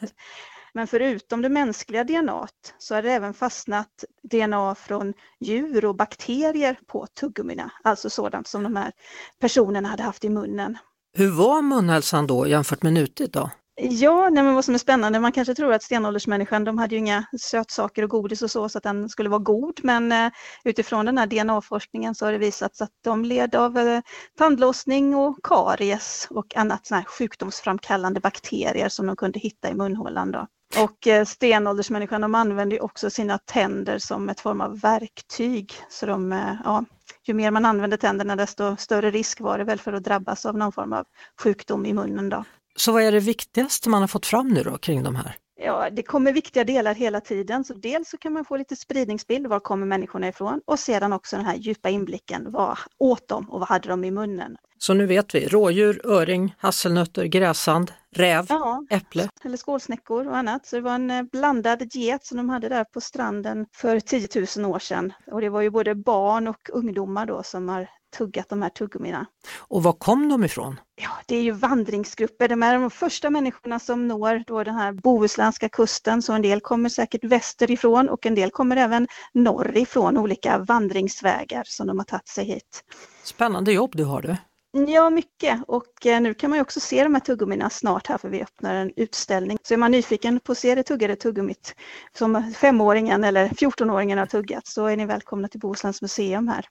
Men 0.74 0.88
förutom 0.88 1.42
det 1.42 1.50
mänskliga 1.50 2.04
DNA 2.04 2.48
så 2.78 2.96
har 2.96 3.02
det 3.02 3.12
även 3.12 3.34
fastnat 3.34 4.04
DNA 4.24 4.76
från 4.76 5.14
djur 5.40 5.86
och 5.86 5.96
bakterier 5.96 6.80
på 6.88 7.08
tuggummina, 7.20 7.72
alltså 7.84 8.10
sådant 8.10 8.48
som 8.48 8.64
de 8.64 8.76
här 8.76 8.92
personerna 9.40 9.90
hade 9.90 10.04
haft 10.04 10.26
i 10.26 10.30
munnen. 10.30 10.78
Hur 11.18 11.32
var 11.32 11.62
munhälsan 11.62 12.28
då 12.28 12.48
jämfört 12.48 12.84
med 12.84 12.94
nutid 12.94 13.32
då? 13.32 13.50
Ja, 13.82 14.30
nej 14.30 14.44
men 14.44 14.56
vad 14.56 14.66
som 14.66 14.74
är 14.74 14.80
spännande, 14.80 15.20
man 15.20 15.32
kanske 15.32 15.56
tror 15.56 15.74
att 15.74 15.84
stenåldersmänniskan, 15.84 16.64
de 16.64 16.78
hade 16.78 16.96
ju 16.96 17.00
inga 17.00 17.26
sötsaker 17.42 18.04
och 18.04 18.10
godis 18.10 18.42
och 18.42 18.52
så, 18.52 18.70
så 18.70 18.78
att 18.78 18.84
den 18.84 19.10
skulle 19.10 19.30
vara 19.30 19.40
god, 19.40 19.80
men 19.84 20.12
eh, 20.12 20.32
utifrån 20.64 21.06
den 21.06 21.18
här 21.18 21.28
DNA-forskningen 21.28 22.16
så 22.16 22.26
har 22.26 22.32
det 22.32 22.38
visats 22.38 22.82
att 22.82 22.92
de 23.04 23.26
led 23.26 23.56
av 23.56 23.78
eh, 23.78 24.02
tandlossning 24.38 25.16
och 25.16 25.40
karies 25.44 26.28
och 26.30 26.58
annat 26.58 26.88
såna 26.88 27.00
här 27.00 27.06
sjukdomsframkallande 27.06 28.20
bakterier 28.20 28.90
som 28.90 29.08
de 29.08 29.16
kunde 29.16 29.40
hitta 29.40 29.70
i 29.70 29.74
munhålan. 29.74 30.32
Då. 30.32 30.48
Och 30.78 31.08
eh, 31.08 31.26
stenåldersmänniskan, 31.26 32.22
de 32.22 32.36
använde 32.36 32.80
också 32.80 33.10
sina 33.10 33.38
tänder 33.38 34.00
som 34.00 34.30
ett 34.30 34.40
form 34.40 34.62
av 34.62 34.80
verktyg. 34.80 35.74
Så 35.90 36.06
de, 36.06 36.32
eh, 36.32 36.56
ja, 36.64 36.86
ju 37.24 37.34
mer 37.34 37.52
man 37.52 37.66
använde 37.66 37.98
tänderna 37.98 38.36
desto 38.36 38.76
större 38.78 39.12
risk 39.12 39.40
var 39.40 39.58
det 39.58 39.64
väl 39.64 39.80
för 39.80 39.94
att 39.94 40.04
drabbas 40.04 40.46
av 40.46 40.58
någon 40.58 40.72
form 40.72 40.94
av 40.94 41.06
sjukdom 41.42 41.86
i 41.86 41.94
munnen. 41.94 42.30
Då. 42.30 42.44
Så 42.76 42.92
vad 42.92 43.04
är 43.04 43.12
det 43.12 43.20
viktigaste 43.20 43.90
man 43.90 44.02
har 44.02 44.08
fått 44.08 44.26
fram 44.26 44.48
nu 44.48 44.64
då 44.64 44.78
kring 44.78 45.04
de 45.04 45.16
här? 45.16 45.36
Ja, 45.62 45.90
det 45.90 46.04
kommer 46.04 46.34
viktiga 46.34 46.64
delar 46.64 46.94
hela 46.94 47.22
tiden. 47.22 47.64
Så 47.64 47.74
dels 47.74 48.10
så 48.10 48.18
kan 48.18 48.34
man 48.34 48.46
få 48.46 48.58
lite 48.58 48.76
spridningsbild, 48.76 49.48
var 49.48 49.60
kommer 49.60 49.86
människorna 49.86 50.28
ifrån? 50.28 50.62
Och 50.66 50.80
sedan 50.80 51.14
också 51.14 51.36
den 51.36 51.46
här 51.46 51.56
djupa 51.56 51.90
inblicken, 51.90 52.52
vad 52.52 52.78
åt 52.98 53.28
de 53.28 53.50
och 53.50 53.60
vad 53.60 53.70
hade 53.70 53.90
de 53.90 54.04
i 54.04 54.12
munnen? 54.12 54.58
Så 54.82 54.94
nu 54.94 55.06
vet 55.06 55.36
vi, 55.36 55.48
rådjur, 55.48 56.02
öring, 56.04 56.56
hasselnötter, 56.58 57.26
gräsand, 57.26 57.92
räv, 58.16 58.46
Ja, 58.50 58.84
äpple. 58.90 59.30
eller 59.44 59.58
skålsnäckor 59.58 60.28
och 60.28 60.38
annat. 60.38 60.66
Så 60.66 60.76
det 60.76 60.82
var 60.82 60.96
en 60.96 61.12
eh, 61.12 61.24
blandad 61.24 61.96
get 61.96 62.26
som 62.26 62.38
de 62.38 62.50
hade 62.50 62.70
där 62.70 62.84
på 62.84 63.02
stranden 63.02 63.66
för 63.76 64.00
10 64.00 64.28
000 64.58 64.72
år 64.72 64.80
sedan. 64.80 65.14
Och 65.32 65.42
det 65.42 65.50
var 65.50 65.62
ju 65.62 65.70
både 65.70 65.96
barn 65.96 66.48
och 66.48 66.70
ungdomar 66.74 67.26
då 67.26 67.44
som 67.44 67.70
har 67.70 67.88
tuggat 68.18 68.50
de 68.50 68.62
här 68.62 68.70
tuggummina. 68.70 69.26
Och 69.58 69.84
var 69.84 69.94
kom 69.94 70.30
de 70.30 70.44
ifrån? 70.44 70.80
Ja, 71.02 71.10
det 71.28 71.36
är 71.36 71.42
ju 71.42 71.52
vandringsgrupper. 71.52 72.48
De 72.48 72.64
är 72.64 72.80
de 72.80 72.90
första 72.92 73.30
människorna 73.30 73.80
som 73.80 74.08
når 74.08 74.44
då 74.48 74.64
den 74.64 74.76
här 74.76 74.92
bohuslänska 74.92 75.70
kusten. 75.70 76.22
Så 76.22 76.34
en 76.34 76.42
del 76.42 76.62
kommer 76.62 76.90
säkert 76.90 77.24
västerifrån 77.24 78.10
och 78.10 78.26
en 78.26 78.36
del 78.36 78.52
kommer 78.52 78.78
även 78.78 79.08
norrifrån 79.34 80.18
olika 80.18 80.58
vandringsvägar 80.58 81.64
som 81.66 81.88
de 81.88 81.98
har 81.98 82.06
tagit 82.06 82.28
sig 82.28 82.46
hit. 82.46 82.84
Spännande 83.24 83.72
jobb 83.74 83.92
du 83.96 84.04
har 84.04 84.22
du. 84.22 84.36
Ja, 84.72 85.10
mycket. 85.10 85.60
Och 85.68 86.06
eh, 86.06 86.22
nu 86.22 86.34
kan 86.34 86.50
man 86.50 86.58
ju 86.58 86.62
också 86.62 86.80
se 86.80 87.04
de 87.04 87.14
här 87.14 87.22
tuggummina 87.22 87.70
snart 87.70 88.08
här 88.08 88.18
för 88.18 88.30
vi 88.30 88.42
öppnar 88.42 88.76
en 88.76 88.92
utställning. 88.96 89.58
Så 89.64 89.74
är 89.74 89.78
man 89.78 89.92
nyfiken 89.92 90.40
på 90.40 90.52
att 90.52 90.58
se 90.58 90.76
det 90.76 90.84
tuggade 90.84 91.16
tuggummit 91.16 91.76
som 92.18 92.54
femåringen 92.54 93.24
eller 93.24 93.48
14-åringen 93.48 94.18
har 94.18 94.26
tuggat 94.26 94.68
så 94.68 94.86
är 94.86 94.98
ni 94.98 95.06
välkomna 95.06 95.48
till 95.48 95.60
Bohusläns 95.60 96.02
museum 96.02 96.48
här. 96.48 96.66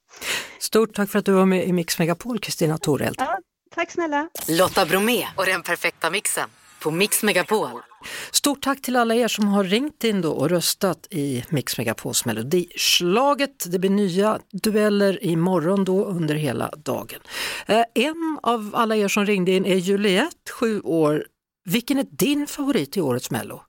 Stort 0.59 0.95
tack 0.95 1.11
för 1.11 1.19
att 1.19 1.25
du 1.25 1.33
var 1.33 1.47
med 1.47 1.67
i 1.67 1.73
Mix 1.73 1.99
Megapol, 1.99 2.39
Kristina 2.39 2.79
Toreld. 2.79 3.17
Ja, 3.19 3.39
tack 3.75 3.91
snälla! 3.91 4.29
Lotta 4.49 4.87
Bromé 4.87 5.27
och 5.37 5.47
den 5.47 5.63
perfekta 5.63 6.11
mixen 6.11 6.49
på 6.83 6.91
Mix 6.91 7.23
Megapol. 7.23 7.71
Stort 8.33 8.63
tack 8.63 8.83
till 8.83 8.97
alla 8.97 9.15
er 9.15 9.29
som 9.29 9.49
har 9.49 9.65
ringt 9.65 10.05
in 10.05 10.21
då 10.21 10.33
och 10.33 10.51
röstat 10.51 11.07
i 11.11 11.45
Mix 11.49 11.79
Megapols 11.79 12.25
melodislaget. 12.25 13.73
Det 13.73 13.79
blir 13.79 13.91
nya 13.91 14.39
dueller 14.53 15.25
imorgon 15.25 15.85
då 15.85 16.05
under 16.05 16.35
hela 16.35 16.71
dagen. 16.85 17.21
Eh, 17.67 17.85
en 17.95 18.39
av 18.43 18.71
alla 18.75 18.97
er 18.97 19.09
som 19.09 19.27
ringde 19.27 19.53
in 19.53 19.67
är 19.67 19.75
Juliette, 19.75 20.53
sju 20.53 20.81
år. 20.81 21.25
Vilken 21.65 21.99
är 21.99 22.07
din 22.11 22.47
favorit 22.47 22.97
i 22.97 23.01
årets 23.01 23.31
Mello? 23.31 23.63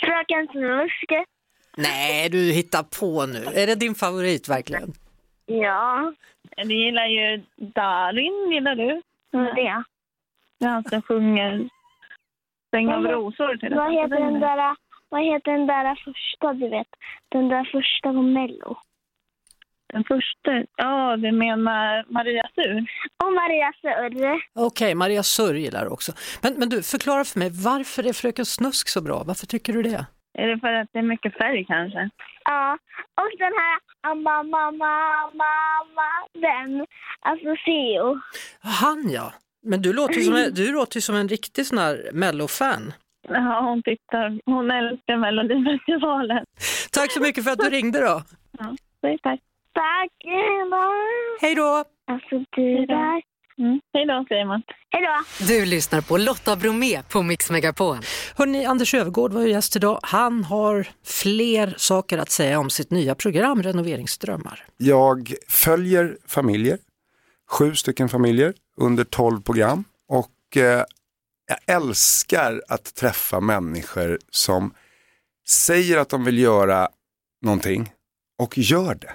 Fröken 0.00 0.46
Snusk. 0.52 1.26
Nej, 1.76 2.28
du 2.28 2.52
hittar 2.52 2.82
på 2.82 3.26
nu. 3.26 3.44
Är 3.54 3.66
det 3.66 3.74
din 3.74 3.94
favorit 3.94 4.48
verkligen? 4.48 4.92
Ja. 5.46 6.12
Du 6.56 6.74
gillar 6.84 7.06
ju 7.06 7.42
Darin, 7.56 8.52
gillar 8.52 8.74
du? 8.74 9.02
Det? 9.32 9.84
Det 10.58 10.64
är 10.64 10.68
han 10.68 10.84
som 10.84 11.02
sjunger 11.02 11.68
Säng 12.70 12.88
av 12.92 13.02
rosor 13.02 13.56
till 13.56 13.74
Vad 13.74 13.92
heter 13.92 14.20
den 14.20 14.40
där, 14.40 14.76
vad 15.08 15.24
heter 15.24 15.52
den 15.52 15.66
där 15.66 15.94
första, 16.04 16.52
du 16.52 16.68
vet? 16.68 16.86
Den 17.28 17.48
där 17.48 17.64
första 17.72 18.12
på 18.12 18.22
Mello. 18.22 18.76
Den 19.92 20.04
första, 20.04 20.50
ja 20.76 21.16
du 21.16 21.32
menar 21.32 22.12
Maria 22.12 22.48
Sur? 22.54 22.86
Och 23.24 23.32
Maria 23.32 23.72
Surr. 23.80 24.42
Okej, 24.54 24.94
Maria 24.94 25.22
Surr 25.22 25.54
gillar 25.54 25.92
också. 25.92 26.12
Men, 26.42 26.54
men 26.58 26.68
du, 26.68 26.82
förklara 26.82 27.24
för 27.24 27.38
mig, 27.38 27.50
varför 27.64 28.06
är 28.06 28.12
Fröken 28.12 28.44
Snusk 28.44 28.88
så 28.88 29.02
bra? 29.02 29.22
Varför 29.26 29.46
tycker 29.46 29.72
du 29.72 29.82
det? 29.82 30.06
Är 30.38 30.46
det 30.48 30.58
för 30.58 30.72
att 30.72 30.88
det 30.92 30.98
är 30.98 31.02
mycket 31.02 31.38
färg 31.38 31.64
kanske? 31.64 32.10
Ja, 32.44 32.78
och 33.20 33.38
den 33.38 33.52
här 33.60 33.78
mamma, 34.14 34.42
mamma, 34.42 34.92
mamma, 35.44 36.08
den. 36.34 36.86
Alltså 37.20 37.56
Theo. 37.64 38.20
Han 38.60 39.10
ja. 39.10 39.32
Men 39.66 39.82
du 39.82 39.92
låter 39.92 40.14
ju 40.14 40.22
som 40.22 40.34
en, 40.34 40.54
du 40.54 40.72
låter 40.72 41.00
som 41.00 41.14
en 41.16 41.28
riktig 41.28 41.66
sån 41.66 41.78
här 41.78 42.10
mellofan. 42.12 42.92
Ja, 43.28 43.60
hon 43.60 43.82
tittar. 43.82 44.40
Hon 44.44 44.70
älskar 44.70 45.16
Melodifestivalen. 45.16 46.44
Tack 46.92 47.12
så 47.12 47.20
mycket 47.20 47.44
för 47.44 47.50
att 47.50 47.58
du 47.58 47.70
ringde 47.70 48.00
då. 48.00 48.22
Ja, 48.58 48.76
tack. 49.22 49.40
Tack. 49.74 50.12
Hej 51.40 51.54
då. 51.54 51.84
Alltså 52.10 52.38
du 52.50 52.86
där. 52.86 53.22
Mm. 53.58 53.80
Hej 53.94 54.06
då 54.06 54.24
säger 54.28 54.44
man. 54.44 54.62
Hej 54.90 55.02
då. 55.02 55.44
Du 55.46 55.66
lyssnar 55.66 56.00
på 56.00 56.16
Lotta 56.18 56.56
Bromé 56.56 57.02
på 57.12 57.22
Mix 57.22 57.50
Megapol. 57.50 57.96
Hörrni, 58.36 58.64
Anders 58.64 58.94
Övergård 58.94 59.32
var 59.32 59.42
ju 59.42 59.50
gäst 59.50 59.76
idag. 59.76 59.98
Han 60.02 60.44
har 60.44 60.88
fler 61.04 61.74
saker 61.76 62.18
att 62.18 62.30
säga 62.30 62.58
om 62.58 62.70
sitt 62.70 62.90
nya 62.90 63.14
program 63.14 63.62
Renoveringsdrömmar. 63.62 64.64
Jag 64.76 65.32
följer 65.48 66.16
familjer, 66.26 66.78
sju 67.50 67.74
stycken 67.74 68.08
familjer 68.08 68.54
under 68.76 69.04
tolv 69.04 69.42
program 69.42 69.84
och 70.08 70.56
eh, 70.56 70.84
jag 71.46 71.76
älskar 71.76 72.62
att 72.68 72.94
träffa 72.94 73.40
människor 73.40 74.18
som 74.30 74.74
säger 75.48 75.96
att 75.96 76.08
de 76.08 76.24
vill 76.24 76.38
göra 76.38 76.88
någonting 77.42 77.92
och 78.38 78.58
gör 78.58 78.94
det. 78.94 79.12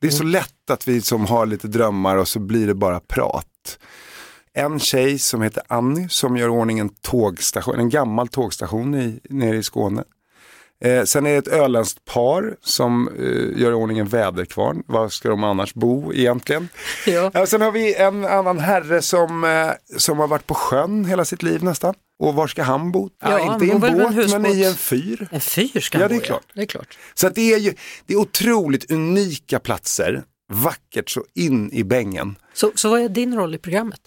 Det 0.00 0.06
är 0.06 0.10
så 0.10 0.24
lätt 0.24 0.70
att 0.70 0.88
vi 0.88 1.00
som 1.00 1.26
har 1.26 1.46
lite 1.46 1.68
drömmar 1.68 2.16
och 2.16 2.28
så 2.28 2.38
blir 2.38 2.66
det 2.66 2.74
bara 2.74 3.00
prat. 3.00 3.78
En 4.52 4.80
tjej 4.80 5.18
som 5.18 5.42
heter 5.42 5.62
Annie 5.68 6.08
som 6.08 6.36
gör 6.36 6.46
i 6.46 6.50
ordning 6.50 6.78
en 6.78 6.88
tågstation, 6.88 7.78
en 7.78 7.88
gammal 7.88 8.28
tågstation 8.28 8.94
i, 8.94 9.20
nere 9.30 9.56
i 9.56 9.62
Skåne. 9.62 10.04
Eh, 10.84 11.04
sen 11.04 11.26
är 11.26 11.30
det 11.30 11.36
ett 11.36 11.48
öländskt 11.48 12.04
par 12.04 12.56
som 12.62 13.08
eh, 13.08 13.60
gör 13.62 13.70
i 13.70 13.74
ordning 13.74 13.98
en 13.98 14.08
väderkvarn. 14.08 14.82
Var 14.86 15.08
ska 15.08 15.28
de 15.28 15.44
annars 15.44 15.74
bo 15.74 16.12
egentligen? 16.12 16.68
Ja. 17.06 17.30
Eh, 17.34 17.44
sen 17.44 17.60
har 17.60 17.72
vi 17.72 17.94
en 17.94 18.24
annan 18.24 18.58
herre 18.58 19.02
som, 19.02 19.44
eh, 19.44 19.70
som 19.96 20.18
har 20.18 20.28
varit 20.28 20.46
på 20.46 20.54
sjön 20.54 21.04
hela 21.04 21.24
sitt 21.24 21.42
liv 21.42 21.64
nästan. 21.64 21.94
Och 22.18 22.34
var 22.34 22.46
ska 22.46 22.62
han 22.62 22.92
bo? 22.92 23.10
Ja, 23.22 23.30
Ja, 23.38 23.44
han 23.46 23.54
inte 23.54 23.66
i 23.66 23.70
en 23.70 23.80
båt 23.80 24.30
men 24.30 24.46
i 24.46 24.64
en 24.64 24.74
fyr. 24.74 25.28
En 25.30 25.40
fyr 25.40 25.80
ska 25.80 25.98
Ja, 25.98 26.02
han 26.02 26.08
det 26.08 26.14
är 26.14 26.18
bo 26.18 26.24
klart. 26.24 26.46
Det 26.54 26.62
är 26.62 26.66
klart. 26.66 26.98
Så 27.14 27.28
det 27.28 27.52
är 27.52 27.58
ju 27.58 27.74
det 28.06 28.14
är 28.14 28.18
otroligt 28.18 28.90
unika 28.90 29.58
platser. 29.58 30.22
Vackert 30.52 31.10
så 31.10 31.24
in 31.34 31.72
i 31.72 31.84
bängen. 31.84 32.36
Så, 32.54 32.72
så 32.74 32.88
vad 32.88 33.00
är 33.00 33.08
din 33.08 33.34
roll 33.34 33.54
i 33.54 33.58
programmet? 33.58 34.00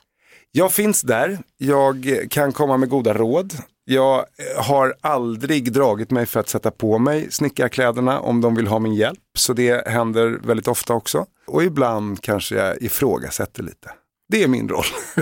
Jag 0.51 0.71
finns 0.73 1.01
där, 1.01 1.39
jag 1.57 2.25
kan 2.29 2.51
komma 2.51 2.77
med 2.77 2.89
goda 2.89 3.13
råd. 3.13 3.53
Jag 3.89 4.17
eh, 4.19 4.63
har 4.63 4.95
aldrig 5.01 5.73
dragit 5.73 6.11
mig 6.11 6.25
för 6.25 6.39
att 6.39 6.49
sätta 6.49 6.71
på 6.71 6.99
mig 6.99 7.31
snickarkläderna 7.31 8.19
om 8.19 8.41
de 8.41 8.55
vill 8.55 8.67
ha 8.67 8.79
min 8.79 8.93
hjälp. 8.93 9.19
Så 9.37 9.53
det 9.53 9.87
händer 9.87 10.39
väldigt 10.43 10.67
ofta 10.67 10.93
också. 10.93 11.25
Och 11.47 11.63
ibland 11.63 12.21
kanske 12.21 12.55
jag 12.55 12.81
ifrågasätter 12.81 13.63
lite. 13.63 13.91
Det 14.29 14.43
är 14.43 14.47
min 14.47 14.69
roll. 14.69 14.85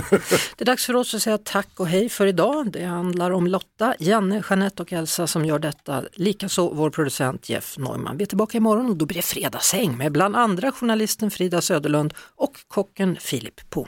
Det 0.58 0.62
är 0.62 0.66
dags 0.66 0.86
för 0.86 0.96
oss 0.96 1.14
att 1.14 1.22
säga 1.22 1.38
tack 1.38 1.70
och 1.78 1.88
hej 1.88 2.10
för 2.10 2.28
idag. 2.28 2.72
Det 2.72 2.86
handlar 2.86 3.32
om 3.32 3.48
Lotta, 3.48 3.96
Janne, 4.00 4.44
Jeanette 4.50 4.82
och 4.82 4.94
Elsa 4.94 5.28
som 5.28 5.46
gör 5.46 5.60
detta. 5.60 6.04
Likaså 6.14 6.74
vår 6.74 6.90
producent 6.90 7.50
Jeff 7.50 7.78
Neumann. 7.78 8.18
Vi 8.18 8.24
är 8.24 8.28
tillbaka 8.28 8.58
imorgon 8.58 8.90
och 8.90 8.96
då 8.96 9.06
blir 9.06 9.16
det 9.16 9.22
fredagshäng 9.22 9.98
med 9.98 10.12
bland 10.12 10.36
andra 10.36 10.72
journalisten 10.72 11.32
Frida 11.32 11.62
Söderlund 11.62 12.14
och 12.36 12.54
kocken 12.68 13.18
Filip 13.20 13.70
Poon. 13.70 13.88